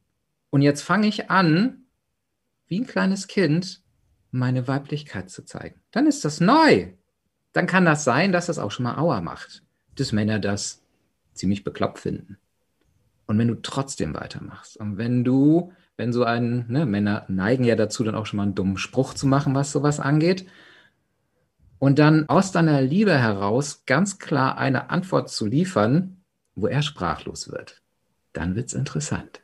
[0.49, 1.85] Und jetzt fange ich an,
[2.67, 3.83] wie ein kleines Kind,
[4.31, 5.81] meine Weiblichkeit zu zeigen.
[5.91, 6.87] Dann ist das neu.
[7.53, 9.64] Dann kann das sein, dass das auch schon mal Auer macht.
[9.95, 10.81] Dass Männer das
[11.33, 12.37] ziemlich bekloppt finden.
[13.27, 17.75] Und wenn du trotzdem weitermachst und wenn du, wenn so ein, ne, Männer neigen ja
[17.75, 20.45] dazu, dann auch schon mal einen dummen Spruch zu machen, was sowas angeht,
[21.79, 26.17] und dann aus deiner Liebe heraus ganz klar eine Antwort zu liefern,
[26.55, 27.81] wo er sprachlos wird,
[28.33, 29.41] dann wird's interessant.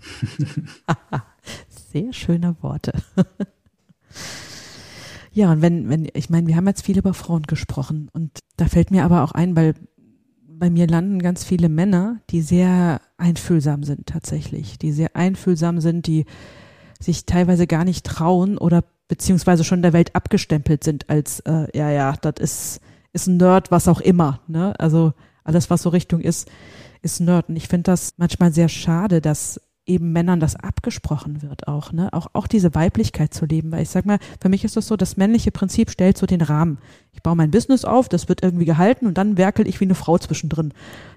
[1.68, 2.92] Sehr schöne Worte.
[5.32, 8.66] Ja, und wenn, wenn, ich meine, wir haben jetzt viel über Frauen gesprochen und da
[8.66, 9.74] fällt mir aber auch ein, weil
[10.46, 16.06] bei mir landen ganz viele Männer, die sehr einfühlsam sind tatsächlich, die sehr einfühlsam sind,
[16.06, 16.26] die
[17.00, 21.90] sich teilweise gar nicht trauen oder beziehungsweise schon der Welt abgestempelt sind als, äh, ja,
[21.90, 22.80] ja, das ist,
[23.12, 24.40] ist ein Nerd, was auch immer.
[24.46, 24.78] Ne?
[24.78, 25.14] Also
[25.44, 26.48] alles, was so Richtung ist,
[27.00, 27.48] ist Nerd.
[27.48, 32.08] Und ich finde das manchmal sehr schade, dass eben Männern das abgesprochen wird auch, ne?
[32.12, 33.72] Auch, auch diese Weiblichkeit zu leben.
[33.72, 36.40] Weil ich sag mal, für mich ist das so, das männliche Prinzip stellt so den
[36.40, 36.78] Rahmen.
[37.12, 39.96] Ich baue mein Business auf, das wird irgendwie gehalten und dann werkel ich wie eine
[39.96, 40.72] Frau zwischendrin.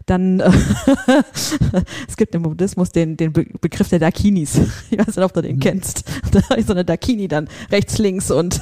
[0.07, 0.51] Dann, äh,
[2.07, 4.59] es gibt im Buddhismus den, den Be Begriff der Dakinis.
[4.89, 5.61] Ich weiß nicht, ob du den mhm.
[5.61, 6.03] kennst.
[6.31, 8.61] Da ist so eine Dakini dann rechts, links und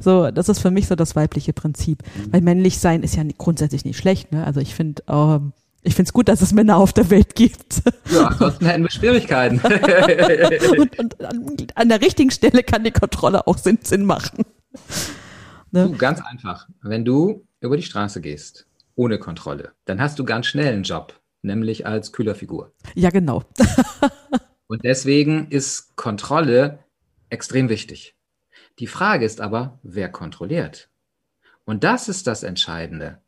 [0.00, 2.02] so, das ist für mich so das weibliche Prinzip.
[2.02, 2.32] Mhm.
[2.32, 4.44] Weil männlich sein ist ja grundsätzlich nicht schlecht, ne?
[4.44, 7.82] Also ich finde, ähm, ich finde es gut, dass es Männer auf der Welt gibt.
[8.10, 9.60] Ja, ansonsten hätten wir Schwierigkeiten.
[10.78, 14.44] und, und an, der richtigen Stelle kann die Kontrolle auch Sinn, Sinn machen.
[15.70, 15.88] Ne?
[15.88, 16.68] Du, ganz einfach.
[16.82, 21.20] Wenn du über die Straße gehst, ohne Kontrolle, dann hast du ganz schnell einen Job,
[21.42, 22.72] nämlich als Kühlerfigur.
[22.94, 23.44] Ja, genau.
[24.66, 26.80] Und deswegen ist Kontrolle
[27.30, 28.16] extrem wichtig.
[28.78, 30.90] Die Frage ist aber, wer kontrolliert?
[31.64, 33.20] Und das ist das Entscheidende.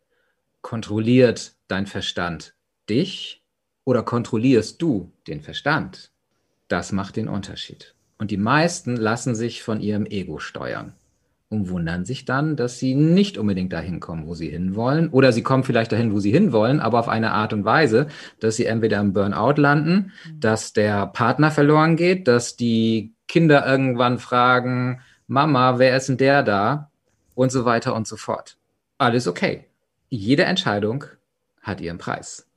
[0.61, 2.55] Kontrolliert dein Verstand
[2.89, 3.43] dich
[3.85, 6.11] oder kontrollierst du den Verstand?
[6.69, 7.95] Das macht den Unterschied.
[8.19, 10.95] Und die meisten lassen sich von ihrem Ego steuern
[11.51, 15.09] und wundern sich dann, dass sie nicht unbedingt dahin kommen, wo sie hinwollen.
[15.09, 18.09] Oder sie kommen vielleicht dahin, wo sie hinwollen, aber auf eine Art und Weise,
[18.41, 20.41] dass sie entweder im Burnout landen, mhm.
[20.41, 26.43] dass der Partner verloren geht, dass die Kinder irgendwann fragen, Mama, wer ist denn der
[26.43, 26.91] da?
[27.35, 28.57] Und so weiter und so fort.
[28.99, 29.67] Alles okay.
[30.09, 31.05] Jede Entscheidung
[31.69, 32.49] hat ihren Preis.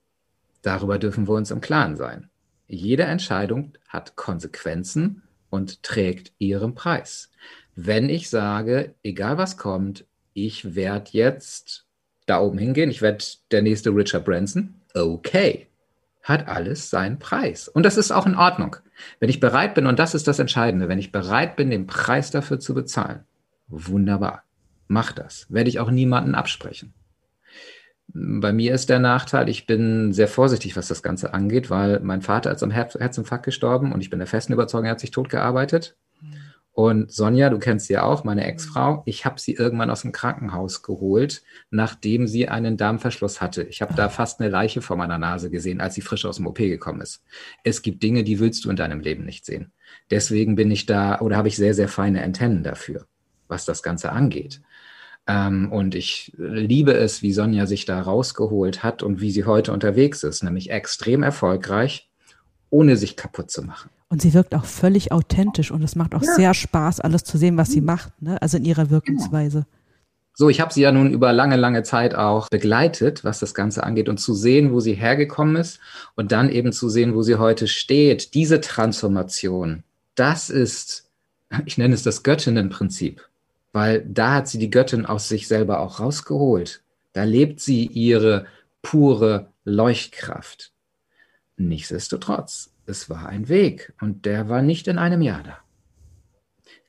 [0.62, 2.30] Darüber dürfen wir uns im Klaren sein.
[2.67, 7.30] Jede Entscheidung hat Konsequenzen und trägt ihren Preis.
[7.76, 11.86] Wenn ich sage, egal was kommt, ich werde jetzt
[12.26, 15.67] da oben hingehen, ich werde der nächste Richard Branson, okay,
[16.24, 17.67] hat alles seinen Preis.
[17.67, 18.78] Und das ist auch in Ordnung.
[19.19, 22.32] Wenn ich bereit bin, und das ist das Entscheidende, wenn ich bereit bin, den Preis
[22.32, 23.26] dafür zu bezahlen,
[23.67, 24.43] wunderbar,
[24.88, 25.47] mach das.
[25.50, 26.93] Werde ich auch niemanden absprechen.
[28.13, 32.21] Bei mir ist der Nachteil, ich bin sehr vorsichtig, was das Ganze angeht, weil mein
[32.21, 35.30] Vater ist am Herzinfarkt gestorben und ich bin der festen Überzeugung, er hat sich tot
[35.30, 35.95] gearbeitet.
[36.74, 40.13] Und Sonja, du kennst sie ja auch, meine Ex-Frau, ich habe sie irgendwann aus dem
[40.13, 43.63] Krankenhaus geholt, nachdem sie einen Darmverschluss hatte.
[43.63, 46.47] Ich habe da fast eine Leiche vor meiner Nase gesehen, als sie frisch aus dem
[46.47, 47.24] OP gekommen ist.
[47.63, 49.74] Es gibt Dinge, die willst du in deinem Leben nicht sehen.
[50.10, 53.06] Deswegen bin ich da oder habe ich sehr, sehr feine Antennen dafür,
[53.50, 54.62] was das Ganze angeht.
[55.27, 59.71] Ähm, und ich liebe es, wie Sonja sich da rausgeholt hat und wie sie heute
[59.71, 62.10] unterwegs ist, nämlich extrem erfolgreich,
[62.69, 63.89] ohne sich kaputt zu machen.
[64.10, 66.34] Und sie wirkt auch völlig authentisch und es macht auch ja.
[66.34, 68.41] sehr Spaß, alles zu sehen, was sie macht, ne?
[68.41, 69.65] also in ihrer Wirkungsweise.
[70.34, 73.84] So, ich habe sie ja nun über lange, lange Zeit auch begleitet, was das Ganze
[73.84, 75.79] angeht und zu sehen, wo sie hergekommen ist
[76.15, 78.34] und dann eben zu sehen, wo sie heute steht.
[78.34, 79.84] Diese Transformation,
[80.15, 81.10] das ist,
[81.65, 83.21] ich nenne es das Göttinnenprinzip
[83.73, 86.84] weil da hat sie die Göttin aus sich selber auch rausgeholt.
[87.13, 88.45] Da lebt sie ihre
[88.81, 90.71] pure Leuchtkraft.
[91.57, 95.57] Nichtsdestotrotz, es war ein Weg und der war nicht in einem Jahr da.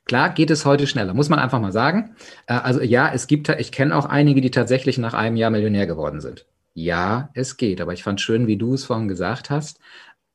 [0.05, 2.15] Klar geht es heute schneller, muss man einfach mal sagen.
[2.47, 5.87] Äh, also ja, es gibt, ich kenne auch einige, die tatsächlich nach einem Jahr Millionär
[5.87, 6.45] geworden sind.
[6.73, 9.79] Ja, es geht, aber ich fand schön, wie du es vorhin gesagt hast,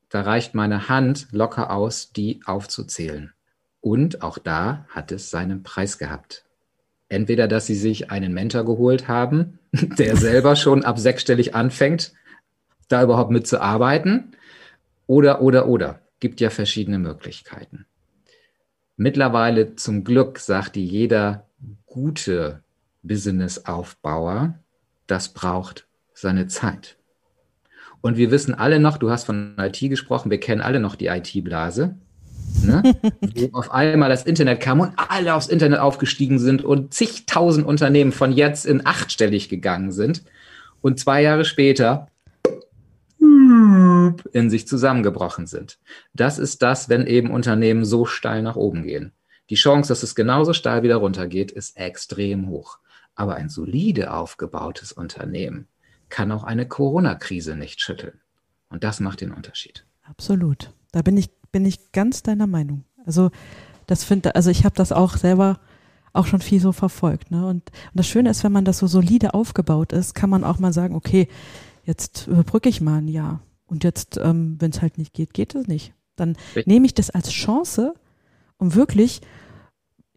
[0.09, 3.33] da reicht meine Hand locker aus, die aufzuzählen.
[3.81, 6.45] Und auch da hat es seinen Preis gehabt.
[7.07, 12.13] Entweder, dass sie sich einen Mentor geholt haben, der selber schon ab sechsstellig anfängt,
[12.87, 14.35] da überhaupt mitzuarbeiten,
[15.07, 16.01] oder, oder, oder.
[16.19, 17.85] Gibt ja verschiedene Möglichkeiten.
[18.97, 21.47] Mittlerweile zum Glück sagt jeder
[21.85, 22.61] gute
[23.01, 24.55] Businessaufbauer,
[25.07, 26.97] das braucht seine Zeit.
[28.01, 31.07] Und wir wissen alle noch, du hast von IT gesprochen, wir kennen alle noch die
[31.07, 31.95] IT-Blase
[32.63, 32.95] ne?
[33.53, 38.31] auf einmal das Internet kam und alle aufs Internet aufgestiegen sind und zigtausend Unternehmen von
[38.31, 40.23] jetzt in achtstellig gegangen sind
[40.81, 42.07] und zwei Jahre später
[44.31, 45.79] in sich zusammengebrochen sind.
[46.13, 49.11] Das ist das, wenn eben Unternehmen so steil nach oben gehen.
[49.49, 52.77] Die Chance, dass es genauso steil wieder runtergeht, ist extrem hoch.
[53.15, 55.67] Aber ein solide aufgebautes Unternehmen
[56.09, 58.19] kann auch eine Corona-Krise nicht schütteln.
[58.69, 59.85] Und das macht den Unterschied.
[60.03, 60.71] Absolut.
[60.91, 62.83] Da bin ich bin ich ganz deiner Meinung.
[63.05, 63.31] Also
[63.87, 65.59] das finde, also ich habe das auch selber
[66.13, 67.31] auch schon viel so verfolgt.
[67.31, 67.45] Ne?
[67.45, 70.59] Und, und das Schöne ist, wenn man das so solide aufgebaut ist, kann man auch
[70.59, 71.27] mal sagen, okay,
[71.83, 73.41] jetzt überbrücke ich mal ein Jahr.
[73.67, 75.93] Und jetzt, ähm, wenn es halt nicht geht, geht es nicht.
[76.15, 76.35] Dann
[76.65, 77.93] nehme ich das als Chance,
[78.57, 79.21] um wirklich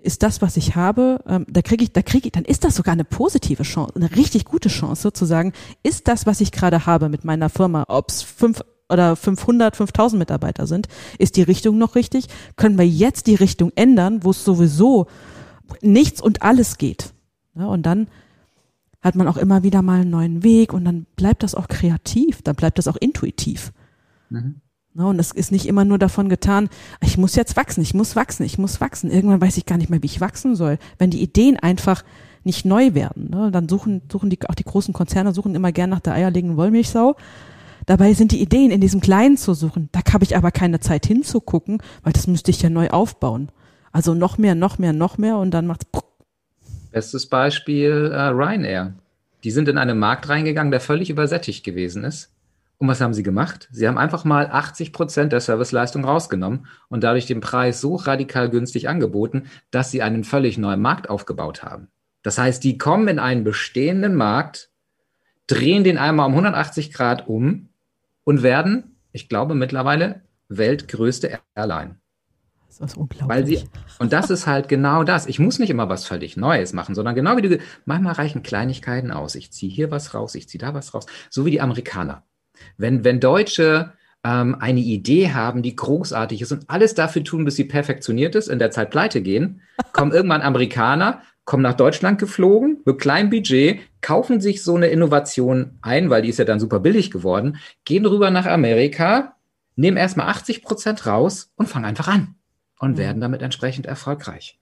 [0.03, 2.75] ist das, was ich habe, ähm, da kriege ich, da kriege ich, dann ist das
[2.75, 6.87] sogar eine positive Chance, eine richtig gute Chance zu sagen, ist das, was ich gerade
[6.87, 8.63] habe mit meiner Firma, ob es fünf
[8.93, 12.27] oder 500, 5000 Mitarbeiter sind, ist die Richtung noch richtig?
[12.57, 15.07] Können wir jetzt die Richtung ändern, wo es sowieso
[15.81, 17.13] nichts und alles geht?
[17.55, 18.09] Ja, und dann
[19.03, 22.43] hat man auch immer wieder mal einen neuen Weg und dann bleibt das auch kreativ,
[22.43, 23.73] dann bleibt das auch intuitiv.
[24.31, 24.61] Mhm.
[24.95, 26.69] Ja, und es ist nicht immer nur davon getan,
[27.01, 29.11] ich muss jetzt wachsen, ich muss wachsen, ich muss wachsen.
[29.11, 30.79] Irgendwann weiß ich gar nicht mehr, wie ich wachsen soll.
[30.99, 32.05] Wenn die Ideen einfach
[32.45, 35.91] nicht neu werden, ne, dann suchen, suchen die, auch die großen Konzerne suchen immer gern
[35.91, 37.17] nach der eierlegenden Wollmilchsau.
[37.87, 39.89] Dabei sind die Ideen in diesem Kleinen zu suchen.
[39.93, 43.51] Da habe ich aber keine Zeit hinzugucken, weil das müsste ich ja neu aufbauen.
[43.93, 45.87] Also noch mehr, noch mehr, noch mehr und dann macht's.
[46.91, 48.95] Bestes Beispiel äh, Ryanair.
[49.45, 52.31] Die sind in einen Markt reingegangen, der völlig übersättigt gewesen ist.
[52.79, 53.69] Und was haben sie gemacht?
[53.71, 58.51] Sie haben einfach mal 80 Prozent der Serviceleistung rausgenommen und dadurch den Preis so radikal
[58.51, 61.89] günstig angeboten, dass sie einen völlig neuen Markt aufgebaut haben.
[62.23, 64.71] Das heißt, die kommen in einen bestehenden Markt,
[65.47, 67.69] drehen den einmal um 180 Grad um
[68.25, 71.97] und werden, ich glaube, mittlerweile weltgrößte Airline.
[72.69, 73.29] Das ist unglaublich.
[73.29, 73.65] Weil sie,
[73.99, 75.27] und das ist halt genau das.
[75.27, 79.11] Ich muss nicht immer was völlig Neues machen, sondern genau wie du, manchmal reichen Kleinigkeiten
[79.11, 79.35] aus.
[79.35, 81.07] Ich ziehe hier was raus, ich ziehe da was raus.
[81.29, 82.25] So wie die Amerikaner.
[82.79, 83.93] Wenn, wenn Deutsche
[84.25, 88.49] ähm, eine Idee haben, die großartig ist und alles dafür tun, bis sie perfektioniert ist,
[88.49, 89.61] in der Zeit pleite gehen,
[89.93, 95.79] kommen irgendwann Amerikaner, kommen nach Deutschland geflogen, mit kleinem Budget, kaufen sich so eine Innovation
[95.83, 99.37] ein, weil die ist ja dann super billig geworden, gehen rüber nach Amerika,
[99.77, 102.37] nehmen erstmal 80 Prozent raus und fangen einfach an
[102.79, 102.99] und mhm.
[102.99, 104.59] werden damit entsprechend erfolgreich.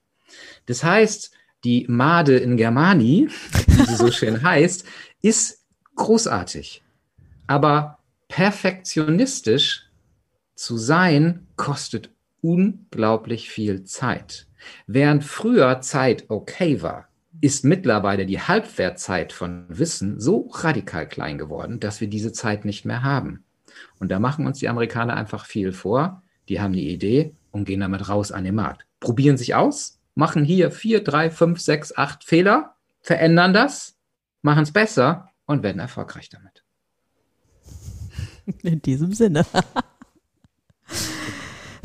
[0.66, 1.33] Das heißt,
[1.64, 3.29] die Made in Germani,
[3.66, 4.85] wie sie so schön heißt,
[5.21, 5.64] ist
[5.97, 6.83] großartig.
[7.47, 9.87] Aber perfektionistisch
[10.55, 14.47] zu sein, kostet unglaublich viel Zeit.
[14.87, 17.09] Während früher Zeit okay war,
[17.40, 22.85] ist mittlerweile die Halbwertzeit von Wissen so radikal klein geworden, dass wir diese Zeit nicht
[22.85, 23.44] mehr haben.
[23.99, 26.23] Und da machen uns die Amerikaner einfach viel vor.
[26.49, 28.87] Die haben die Idee und gehen damit raus an den Markt.
[28.99, 33.96] Probieren sich aus, machen hier vier, drei, fünf, sechs, acht Fehler, verändern das,
[34.42, 36.64] machen es besser und werden erfolgreich damit.
[38.62, 39.46] In diesem Sinne.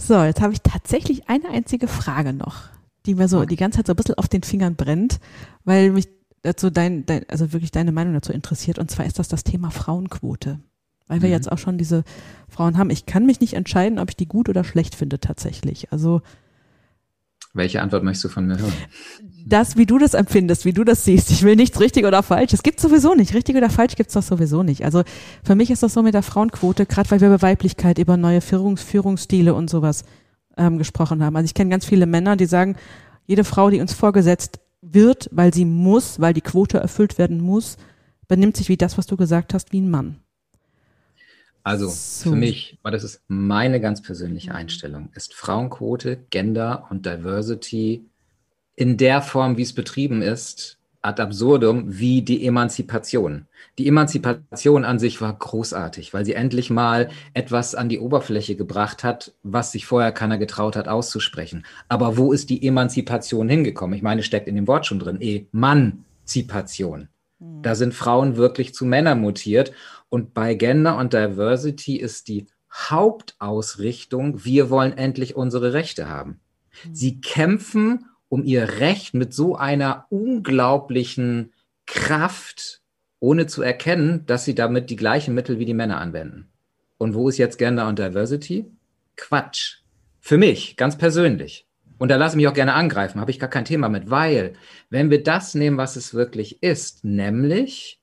[0.07, 2.63] so, jetzt habe ich tatsächlich eine einzige Frage noch,
[3.05, 5.19] die mir so die ganze Zeit so ein bisschen auf den Fingern brennt,
[5.63, 6.07] weil mich
[6.41, 8.79] dazu dein, dein also wirklich deine Meinung dazu interessiert.
[8.79, 10.59] Und zwar ist das das Thema Frauenquote.
[11.07, 11.33] Weil wir mhm.
[11.33, 12.03] jetzt auch schon diese
[12.49, 12.89] Frauen haben.
[12.89, 15.91] Ich kann mich nicht entscheiden, ob ich die gut oder schlecht finde tatsächlich.
[15.91, 16.21] Also
[17.55, 18.73] welche Antwort möchtest du von mir hören?
[19.47, 21.31] Das, wie du das empfindest, wie du das siehst.
[21.31, 22.51] Ich will nichts richtig oder falsch.
[22.51, 23.33] Es gibt sowieso nicht.
[23.33, 24.83] Richtig oder falsch gibt es doch sowieso nicht.
[24.83, 25.03] Also
[25.43, 28.41] für mich ist das so mit der Frauenquote, gerade weil wir über Weiblichkeit, über neue
[28.41, 30.03] Führungs Führungsstile und sowas
[30.57, 31.35] ähm, gesprochen haben.
[31.35, 32.75] Also ich kenne ganz viele Männer, die sagen,
[33.25, 37.77] jede Frau, die uns vorgesetzt wird, weil sie muss, weil die Quote erfüllt werden muss,
[38.27, 40.17] benimmt sich wie das, was du gesagt hast, wie ein Mann.
[41.65, 42.29] Also so.
[42.29, 44.55] für mich, weil das ist meine ganz persönliche mhm.
[44.55, 48.05] Einstellung, ist Frauenquote, Gender und Diversity
[48.75, 53.47] in der Form, wie es betrieben ist, ad absurdum, wie die Emanzipation.
[53.79, 59.03] Die Emanzipation an sich war großartig, weil sie endlich mal etwas an die Oberfläche gebracht
[59.03, 61.65] hat, was sich vorher keiner getraut hat auszusprechen.
[61.89, 63.95] Aber wo ist die Emanzipation hingekommen?
[63.95, 65.19] Ich meine, steckt in dem Wort schon drin.
[65.19, 67.07] Emanzipation.
[67.39, 67.63] Mhm.
[67.63, 69.71] Da sind Frauen wirklich zu Männern mutiert
[70.09, 76.41] und bei Gender und Diversity ist die Hauptausrichtung, wir wollen endlich unsere Rechte haben.
[76.85, 76.95] Mhm.
[76.95, 81.53] Sie kämpfen um ihr Recht mit so einer unglaublichen
[81.85, 82.81] Kraft,
[83.19, 86.49] ohne zu erkennen, dass sie damit die gleichen Mittel wie die Männer anwenden.
[86.97, 88.65] Und wo ist jetzt Gender und Diversity?
[89.15, 89.77] Quatsch.
[90.19, 91.67] Für mich, ganz persönlich.
[91.97, 94.53] Und da lasse ich mich auch gerne angreifen, habe ich gar kein Thema mit, weil
[94.89, 98.01] wenn wir das nehmen, was es wirklich ist, nämlich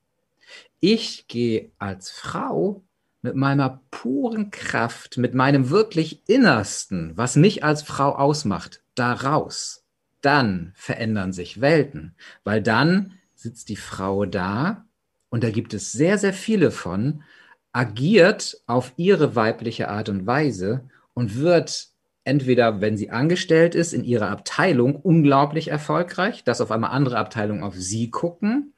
[0.83, 2.83] ich gehe als Frau
[3.21, 9.85] mit meiner puren Kraft, mit meinem wirklich Innersten, was mich als Frau ausmacht, da raus.
[10.19, 14.85] Dann verändern sich Welten, weil dann sitzt die Frau da
[15.29, 17.23] und da gibt es sehr, sehr viele von,
[17.71, 21.93] agiert auf ihre weibliche Art und Weise und wird
[22.25, 27.63] entweder, wenn sie angestellt ist, in ihrer Abteilung unglaublich erfolgreich, dass auf einmal andere Abteilungen
[27.63, 28.73] auf sie gucken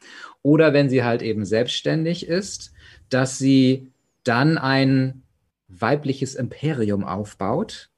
[0.46, 2.72] oder wenn sie halt eben selbstständig ist,
[3.10, 3.92] dass sie
[4.24, 5.24] dann ein
[5.68, 7.90] weibliches Imperium aufbaut,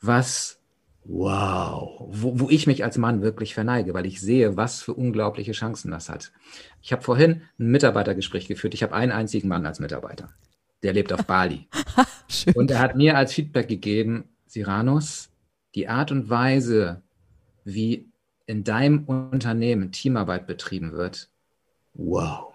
[0.00, 0.58] was
[1.04, 5.52] wow, wo, wo ich mich als Mann wirklich verneige, weil ich sehe, was für unglaubliche
[5.52, 6.32] Chancen das hat.
[6.80, 8.72] Ich habe vorhin ein Mitarbeitergespräch geführt.
[8.72, 10.30] Ich habe einen einzigen Mann als Mitarbeiter.
[10.82, 11.68] Der lebt auf Bali.
[12.54, 15.28] und er hat mir als Feedback gegeben, Siranus,
[15.74, 17.02] die Art und Weise,
[17.64, 18.08] wie
[18.46, 21.28] in deinem Unternehmen Teamarbeit betrieben wird,
[21.94, 22.54] wow.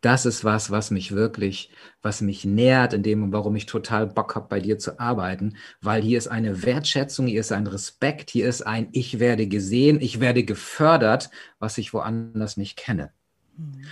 [0.00, 1.70] Das ist was, was mich wirklich,
[2.00, 6.00] was mich nährt in dem, warum ich total Bock habe, bei dir zu arbeiten, weil
[6.00, 10.20] hier ist eine Wertschätzung, hier ist ein Respekt, hier ist ein Ich werde gesehen, ich
[10.20, 13.10] werde gefördert, was ich woanders nicht kenne.
[13.58, 13.84] Mhm.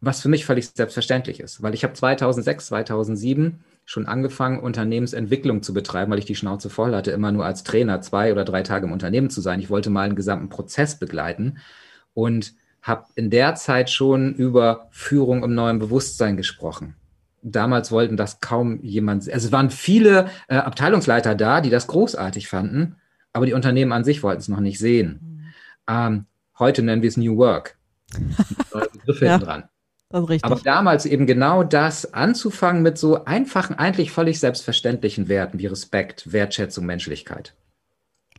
[0.00, 5.72] Was für mich völlig selbstverständlich ist, weil ich habe 2006, 2007 schon angefangen, Unternehmensentwicklung zu
[5.72, 8.86] betreiben, weil ich die Schnauze voll hatte, immer nur als Trainer zwei oder drei Tage
[8.86, 9.60] im Unternehmen zu sein.
[9.60, 11.58] Ich wollte mal einen gesamten Prozess begleiten
[12.12, 12.54] und
[12.88, 16.94] habe in der Zeit schon über Führung im neuen Bewusstsein gesprochen.
[17.42, 22.48] Damals wollten das kaum jemand, also es waren viele äh, Abteilungsleiter da, die das großartig
[22.48, 22.96] fanden,
[23.32, 25.20] aber die Unternehmen an sich wollten es noch nicht sehen.
[25.20, 25.52] Mhm.
[25.88, 26.24] Ähm,
[26.58, 27.78] heute nennen wir es New Work.
[28.92, 29.64] Begriffe ja, dran.
[30.10, 36.32] Aber damals eben genau das anzufangen mit so einfachen, eigentlich völlig selbstverständlichen Werten wie Respekt,
[36.32, 37.54] Wertschätzung, Menschlichkeit.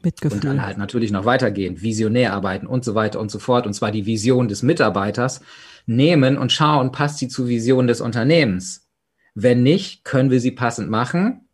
[0.03, 0.37] Mitgefühl.
[0.37, 3.65] Und dann halt natürlich noch weitergehen, visionär arbeiten und so weiter und so fort.
[3.65, 5.41] Und zwar die Vision des Mitarbeiters
[5.85, 8.89] nehmen und schauen, passt sie zur Vision des Unternehmens.
[9.35, 11.47] Wenn nicht, können wir sie passend machen.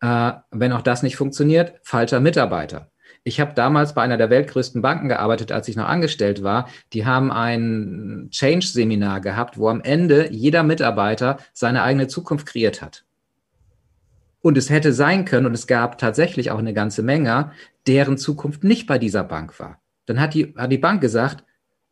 [0.00, 2.90] Äh, wenn auch das nicht funktioniert, falscher Mitarbeiter.
[3.24, 6.68] Ich habe damals bei einer der weltgrößten Banken gearbeitet, als ich noch angestellt war.
[6.92, 13.04] Die haben ein Change-Seminar gehabt, wo am Ende jeder Mitarbeiter seine eigene Zukunft kreiert hat.
[14.42, 17.52] Und es hätte sein können, und es gab tatsächlich auch eine ganze Menge,
[17.86, 19.80] deren Zukunft nicht bei dieser Bank war.
[20.06, 21.44] Dann hat die, hat die Bank gesagt,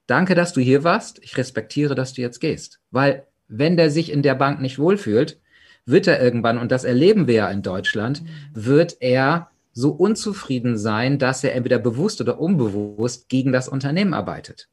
[0.06, 2.80] danke, dass du hier warst, ich respektiere, dass du jetzt gehst.
[2.90, 5.40] Weil wenn der sich in der Bank nicht wohlfühlt,
[5.86, 8.22] wird er irgendwann, und das erleben wir ja in Deutschland,
[8.52, 14.68] wird er so unzufrieden sein, dass er entweder bewusst oder unbewusst gegen das Unternehmen arbeitet.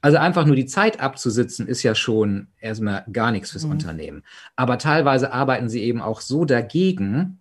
[0.00, 3.72] Also einfach nur die Zeit abzusitzen, ist ja schon erstmal gar nichts fürs mhm.
[3.72, 4.22] Unternehmen.
[4.54, 7.40] Aber teilweise arbeiten sie eben auch so dagegen,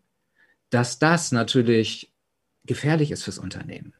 [0.70, 2.14] dass das natürlich
[2.66, 3.94] gefährlich ist fürs Unternehmen.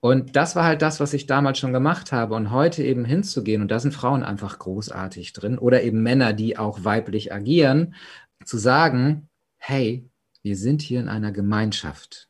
[0.00, 2.34] Und das war halt das, was ich damals schon gemacht habe.
[2.34, 6.56] Und heute eben hinzugehen, und da sind Frauen einfach großartig drin, oder eben Männer, die
[6.56, 7.94] auch weiblich agieren,
[8.44, 10.08] zu sagen, hey,
[10.42, 12.28] wir sind hier in einer Gemeinschaft.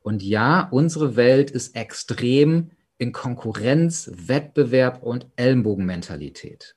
[0.00, 2.70] Und ja, unsere Welt ist extrem
[3.02, 6.76] in Konkurrenz, Wettbewerb und Ellenbogenmentalität.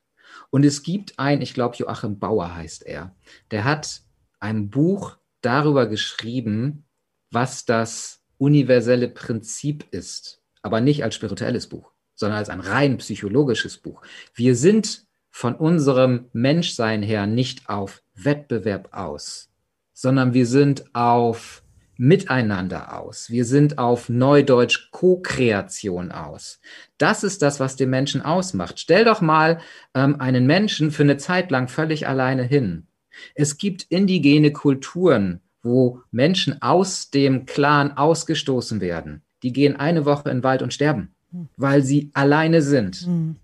[0.49, 3.15] Und es gibt ein, ich glaube, Joachim Bauer heißt er,
[3.51, 4.01] der hat
[4.39, 6.83] ein Buch darüber geschrieben,
[7.29, 13.77] was das universelle Prinzip ist, aber nicht als spirituelles Buch, sondern als ein rein psychologisches
[13.77, 14.01] Buch.
[14.33, 19.51] Wir sind von unserem Menschsein her nicht auf Wettbewerb aus,
[19.93, 21.61] sondern wir sind auf
[21.97, 23.29] Miteinander aus.
[23.29, 26.59] Wir sind auf Neudeutsch Co-Kreation aus.
[26.97, 28.79] Das ist das, was den Menschen ausmacht.
[28.79, 29.59] Stell doch mal
[29.93, 32.87] ähm, einen Menschen für eine Zeit lang völlig alleine hin.
[33.33, 39.23] Es gibt indigene Kulturen, wo Menschen aus dem Clan ausgestoßen werden.
[39.43, 41.15] Die gehen eine Woche in den Wald und sterben,
[41.57, 43.07] weil sie alleine sind.
[43.07, 43.37] Mhm.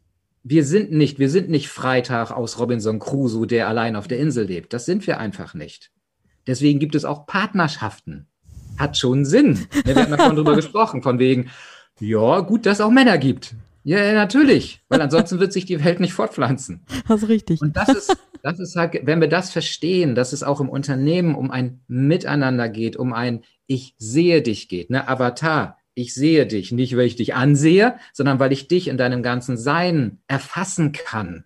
[0.44, 4.46] Wir sind nicht, wir sind nicht Freitag aus Robinson Crusoe, der allein auf der Insel
[4.46, 4.74] lebt.
[4.74, 5.92] Das sind wir einfach nicht.
[6.48, 8.28] Deswegen gibt es auch Partnerschaften.
[8.82, 9.68] Hat schon Sinn.
[9.86, 11.50] Wir haben davon drüber gesprochen, von wegen,
[12.00, 13.56] ja, gut, dass es auch Männer gibt.
[13.84, 16.82] Ja, natürlich, weil ansonsten wird sich die Welt nicht fortpflanzen.
[17.08, 17.62] Das ist richtig.
[17.62, 21.36] Und das ist, das ist halt, wenn wir das verstehen, dass es auch im Unternehmen
[21.36, 25.78] um ein Miteinander geht, um ein Ich sehe dich geht, ne, Avatar.
[25.94, 29.58] Ich sehe dich, nicht weil ich dich ansehe, sondern weil ich dich in deinem ganzen
[29.58, 31.44] Sein erfassen kann.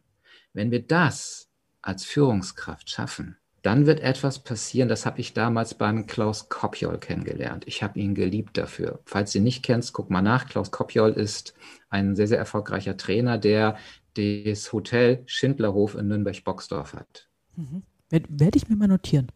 [0.53, 1.49] Wenn wir das
[1.81, 7.63] als Führungskraft schaffen, dann wird etwas passieren, das habe ich damals beim Klaus Kopjol kennengelernt.
[7.66, 8.99] Ich habe ihn geliebt dafür.
[9.05, 10.47] Falls du ihn nicht kennst, guck mal nach.
[10.47, 11.55] Klaus Kopjol ist
[11.89, 13.78] ein sehr, sehr erfolgreicher Trainer, der
[14.13, 17.28] das Hotel Schindlerhof in Nürnberg-Boxdorf hat.
[17.55, 17.82] Mhm.
[18.11, 19.32] Werde ich mir mal notieren.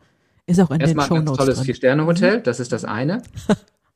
[0.45, 2.43] Ist auch in Erstmal den Shownotes ein tolles Vier-Sterne-Hotel, mhm.
[2.43, 3.23] das ist das eine,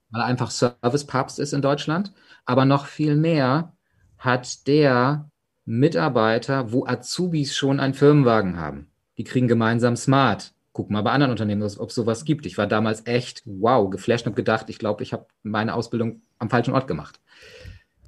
[0.09, 2.11] weil er einfach Service-Papst ist in Deutschland.
[2.45, 3.73] Aber noch viel mehr
[4.17, 5.29] hat der
[5.65, 10.53] Mitarbeiter, wo Azubis schon einen Firmenwagen haben die kriegen gemeinsam Smart.
[10.71, 12.45] Guck mal bei anderen Unternehmen, ob es sowas gibt.
[12.45, 16.49] Ich war damals echt, wow, geflasht und gedacht, ich glaube, ich habe meine Ausbildung am
[16.49, 17.19] falschen Ort gemacht.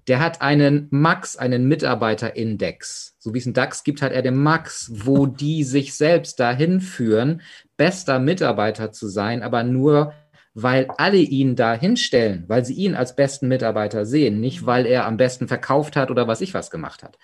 [0.07, 3.15] Der hat einen Max, einen Mitarbeiterindex.
[3.19, 6.79] So wie es einen DAX gibt, hat er den Max, wo die sich selbst dahin
[6.81, 7.41] führen,
[7.77, 10.13] bester Mitarbeiter zu sein, aber nur
[10.55, 15.05] weil alle ihn da hinstellen, weil sie ihn als besten Mitarbeiter sehen, nicht weil er
[15.05, 17.19] am besten verkauft hat oder was ich was gemacht hat.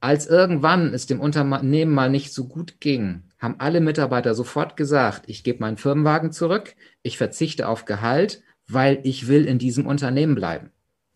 [0.00, 5.24] Als irgendwann es dem Unternehmen mal nicht so gut ging, haben alle Mitarbeiter sofort gesagt,
[5.26, 10.34] ich gebe meinen Firmenwagen zurück, ich verzichte auf Gehalt, weil ich will in diesem Unternehmen
[10.34, 10.70] bleiben.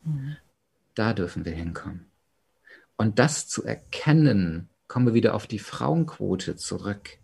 [0.04, 0.36] Mhm.
[0.94, 2.06] Da dürfen wir hinkommen.
[2.96, 7.18] Und das zu erkennen, kommen wir wieder auf die Frauenquote zurück.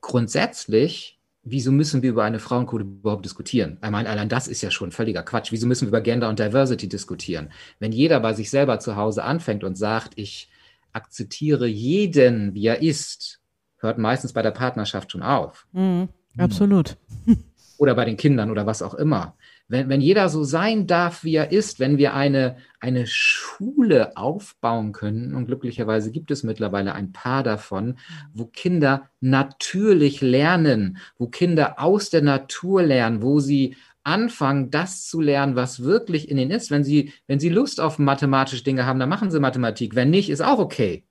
[0.00, 3.78] Grundsätzlich, wieso müssen wir über eine Frauenquote überhaupt diskutieren?
[3.82, 5.52] Ich meine, allein das ist ja schon völliger Quatsch.
[5.52, 7.52] Wieso müssen wir über Gender und Diversity diskutieren?
[7.78, 10.50] Wenn jeder bei sich selber zu Hause anfängt und sagt, ich
[10.92, 13.40] akzeptiere jeden, wie er ist,
[13.78, 15.66] hört meistens bei der Partnerschaft schon auf.
[15.72, 16.96] Mhm, absolut.
[17.78, 19.34] Oder bei den Kindern oder was auch immer.
[19.66, 24.92] Wenn, wenn jeder so sein darf, wie er ist, wenn wir eine, eine Schule aufbauen
[24.92, 27.96] können, und glücklicherweise gibt es mittlerweile ein paar davon,
[28.34, 33.74] wo Kinder natürlich lernen, wo Kinder aus der Natur lernen, wo sie
[34.04, 36.70] anfangen, das zu lernen, was wirklich in ihnen ist.
[36.70, 39.94] Wenn sie, wenn sie Lust auf mathematische Dinge haben, dann machen sie Mathematik.
[39.94, 41.04] Wenn nicht, ist auch okay.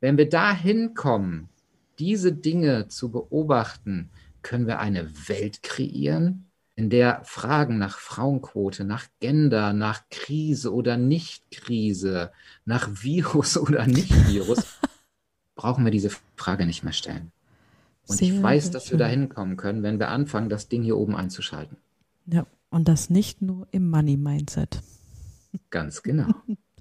[0.00, 1.48] Wenn wir da hinkommen,
[1.98, 4.10] diese Dinge zu beobachten,
[4.42, 10.96] können wir eine Welt kreieren, in der Fragen nach Frauenquote, nach Gender, nach Krise oder
[10.96, 12.32] Nicht-Krise,
[12.64, 14.78] nach Virus oder Nicht-Virus,
[15.54, 17.30] brauchen wir diese Frage nicht mehr stellen.
[18.06, 20.96] Und sehr, ich weiß, dass wir da hinkommen können, wenn wir anfangen, das Ding hier
[20.96, 21.76] oben einzuschalten.
[22.26, 24.82] Ja, Und das nicht nur im Money-Mindset.
[25.70, 26.28] Ganz genau.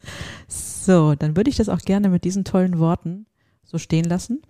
[0.47, 3.25] so, dann würde ich das auch gerne mit diesen tollen Worten
[3.63, 4.41] so stehen lassen.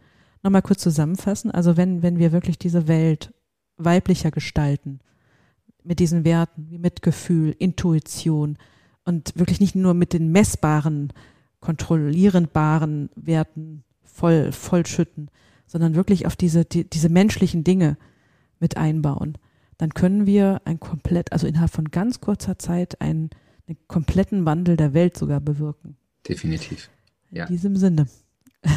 [0.41, 1.52] Nochmal kurz zusammenfassen.
[1.52, 3.34] Also wenn, wenn wir wirklich diese Welt
[3.78, 5.00] weiblicher gestalten,
[5.84, 8.58] mit diesen Werten wie Mitgefühl, Intuition
[9.06, 11.12] und wirklich nicht nur mit den messbaren,
[11.60, 15.30] kontrollierenbaren Werten voll, vollschütten,
[15.66, 17.98] sondern wirklich auf diese, die, diese menschlichen Dinge
[18.60, 19.38] mit einbauen,
[19.84, 23.31] dann können wir ein komplett, also innerhalb von ganz kurzer Zeit einen,
[23.67, 25.97] einen kompletten Wandel der Welt sogar bewirken.
[26.25, 26.89] Definitiv.
[27.31, 27.47] Ja.
[27.47, 28.07] In diesem Sinne.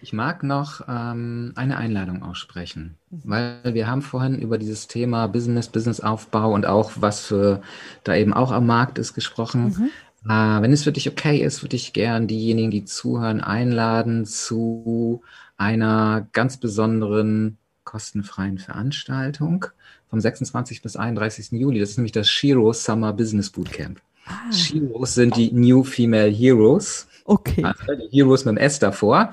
[0.00, 3.20] Ich mag noch ähm, eine Einladung aussprechen, mhm.
[3.24, 7.62] weil wir haben vorhin über dieses Thema Business, Businessaufbau und auch was für
[8.04, 9.90] da eben auch am Markt ist gesprochen.
[10.24, 10.30] Mhm.
[10.30, 15.22] Äh, wenn es für dich okay ist, würde ich gern diejenigen, die zuhören, einladen zu
[15.56, 17.58] einer ganz besonderen
[17.88, 19.66] kostenfreien Veranstaltung
[20.10, 20.82] vom 26.
[20.82, 21.52] bis 31.
[21.52, 21.80] Juli.
[21.80, 24.00] Das ist nämlich das Shiro Summer Business Bootcamp.
[24.26, 24.52] Ah.
[24.52, 27.06] Shiros sind die New Female Heroes.
[27.24, 27.64] Okay.
[27.64, 29.32] Also die Heroes mit dem S davor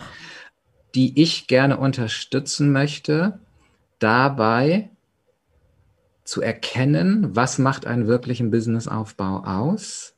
[0.95, 3.39] die ich gerne unterstützen möchte,
[3.99, 4.89] dabei
[6.23, 10.14] zu erkennen, was macht einen wirklichen Businessaufbau aus,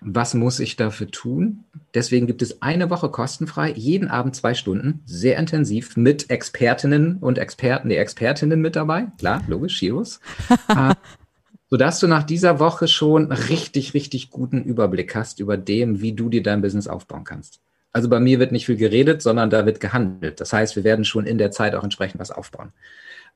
[0.00, 1.64] was muss ich dafür tun.
[1.94, 7.38] Deswegen gibt es eine Woche kostenfrei, jeden Abend zwei Stunden, sehr intensiv mit Expertinnen und
[7.38, 10.20] Experten, die Expertinnen mit dabei, klar, logisch, Shiros.
[10.68, 10.94] Äh,
[11.70, 16.28] sodass du nach dieser Woche schon richtig, richtig guten Überblick hast über dem, wie du
[16.28, 17.60] dir dein Business aufbauen kannst.
[17.92, 20.40] Also bei mir wird nicht viel geredet, sondern da wird gehandelt.
[20.40, 22.72] Das heißt, wir werden schon in der Zeit auch entsprechend was aufbauen.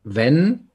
[0.03, 0.71] Wenn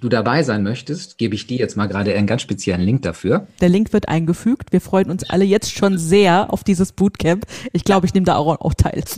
[0.00, 3.46] du dabei sein möchtest, gebe ich dir jetzt mal gerade einen ganz speziellen Link dafür.
[3.60, 4.72] Der Link wird eingefügt.
[4.72, 7.46] Wir freuen uns alle jetzt schon sehr auf dieses Bootcamp.
[7.72, 9.02] Ich glaube, ich nehme da auch, auch teil.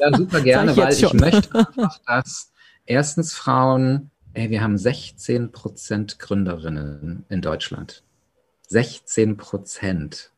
[0.00, 2.52] Ja, super gerne, ich weil ich möchte einfach, dass
[2.86, 8.02] erstens Frauen, ey, wir haben 16 Prozent Gründerinnen in Deutschland.
[8.68, 10.30] 16 Prozent.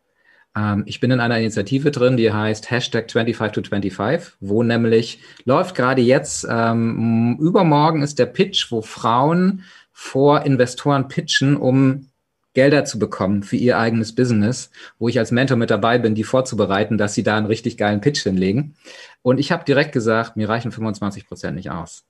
[0.57, 5.21] Ähm, ich bin in einer Initiative drin, die heißt Hashtag 25 to 25, wo nämlich
[5.45, 12.09] läuft gerade jetzt, ähm, übermorgen ist der Pitch, wo Frauen vor Investoren pitchen, um
[12.55, 16.25] Gelder zu bekommen für ihr eigenes Business, wo ich als Mentor mit dabei bin, die
[16.25, 18.75] vorzubereiten, dass sie da einen richtig geilen Pitch hinlegen.
[19.23, 22.05] Und ich habe direkt gesagt, mir reichen 25 Prozent nicht aus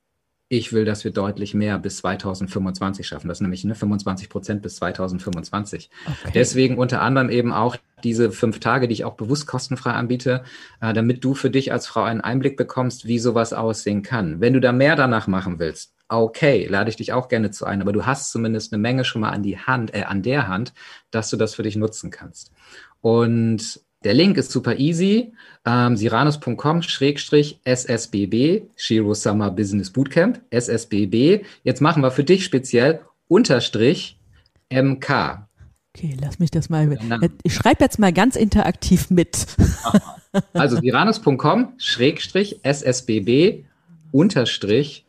[0.53, 3.28] ich will, dass wir deutlich mehr bis 2025 schaffen.
[3.28, 5.88] Das ist nämlich ne, 25 Prozent bis 2025.
[6.05, 6.32] Okay.
[6.34, 10.44] Deswegen unter anderem eben auch diese fünf Tage, die ich auch bewusst kostenfrei anbiete,
[10.82, 14.42] äh, damit du für dich als Frau einen Einblick bekommst, wie sowas aussehen kann.
[14.42, 17.80] Wenn du da mehr danach machen willst, okay, lade ich dich auch gerne zu ein,
[17.80, 20.74] aber du hast zumindest eine Menge schon mal an die Hand, äh, an der Hand,
[21.11, 22.53] dass du das für dich nutzen kannst.
[23.00, 25.32] Und der Link ist super easy.
[25.64, 31.44] Ähm, siranus.com schrägstrich SSBB, Shiro Summer Business Bootcamp, SSBB.
[31.62, 34.18] Jetzt machen wir für dich speziell Unterstrich
[34.70, 35.46] MK.
[35.94, 36.98] Okay, lass mich das mal.
[37.42, 39.46] Ich schreibe jetzt mal ganz interaktiv mit.
[40.55, 43.64] Also siranus.com schrägstrich SSBB
[44.12, 45.05] Unterstrich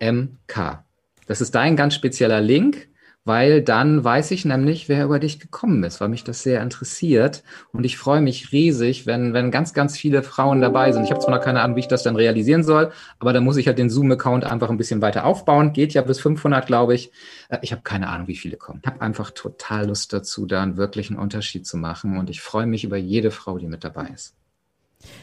[0.00, 0.82] MK.
[1.26, 2.88] Das ist dein ganz spezieller Link
[3.28, 7.42] weil dann weiß ich nämlich, wer über dich gekommen ist, weil mich das sehr interessiert.
[7.72, 11.04] Und ich freue mich riesig, wenn, wenn ganz, ganz viele Frauen dabei sind.
[11.04, 13.58] Ich habe zwar noch keine Ahnung, wie ich das dann realisieren soll, aber da muss
[13.58, 15.74] ich halt den Zoom-Account einfach ein bisschen weiter aufbauen.
[15.74, 17.12] Geht ja bis 500, glaube ich.
[17.50, 18.80] Äh, ich habe keine Ahnung, wie viele kommen.
[18.82, 22.16] Ich habe einfach total Lust dazu, da einen wirklichen Unterschied zu machen.
[22.16, 24.36] Und ich freue mich über jede Frau, die mit dabei ist.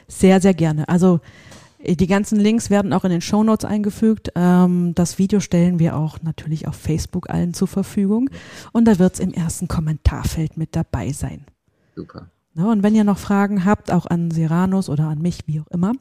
[0.07, 0.87] Sehr, sehr gerne.
[0.87, 1.21] Also
[1.87, 4.31] die ganzen Links werden auch in den Show Notes eingefügt.
[4.35, 8.29] Ähm, das Video stellen wir auch natürlich auf Facebook allen zur Verfügung.
[8.71, 11.45] Und da wird es im ersten Kommentarfeld mit dabei sein.
[11.95, 12.29] Super.
[12.55, 15.93] und wenn ihr noch Fragen habt, auch an Seranus oder an mich, wie auch immer,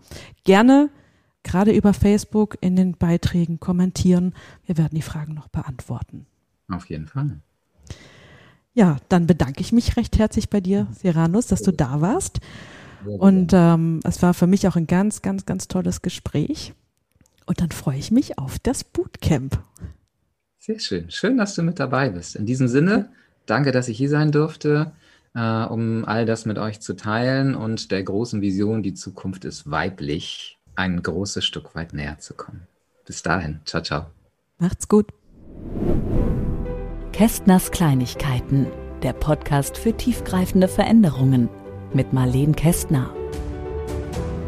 [0.42, 0.90] gerne
[1.44, 4.34] gerade über Facebook in den Beiträgen kommentieren.
[4.66, 6.26] Wir werden die Fragen noch beantworten.
[6.68, 7.40] Auf jeden Fall.
[8.72, 12.40] Ja, dann bedanke ich mich recht herzlich bei dir, Seranus, dass du da warst.
[13.06, 16.74] Und ähm, es war für mich auch ein ganz, ganz, ganz tolles Gespräch.
[17.46, 19.62] Und dann freue ich mich auf das Bootcamp.
[20.58, 21.10] Sehr schön.
[21.10, 22.36] Schön, dass du mit dabei bist.
[22.36, 23.10] In diesem Sinne,
[23.46, 24.92] danke, dass ich hier sein durfte,
[25.34, 29.70] äh, um all das mit euch zu teilen und der großen Vision, die Zukunft ist
[29.70, 32.66] weiblich, ein großes Stück weit näher zu kommen.
[33.04, 33.60] Bis dahin.
[33.66, 34.06] Ciao, ciao.
[34.58, 35.08] Macht's gut.
[37.12, 38.66] Kästners Kleinigkeiten,
[39.02, 41.50] der Podcast für tiefgreifende Veränderungen
[41.94, 43.10] mit Marleen Kästner.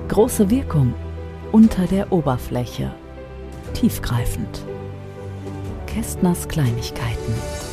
[0.09, 0.95] Große Wirkung
[1.53, 2.93] unter der Oberfläche.
[3.75, 4.65] Tiefgreifend.
[5.87, 7.66] Kästners Kleinigkeiten.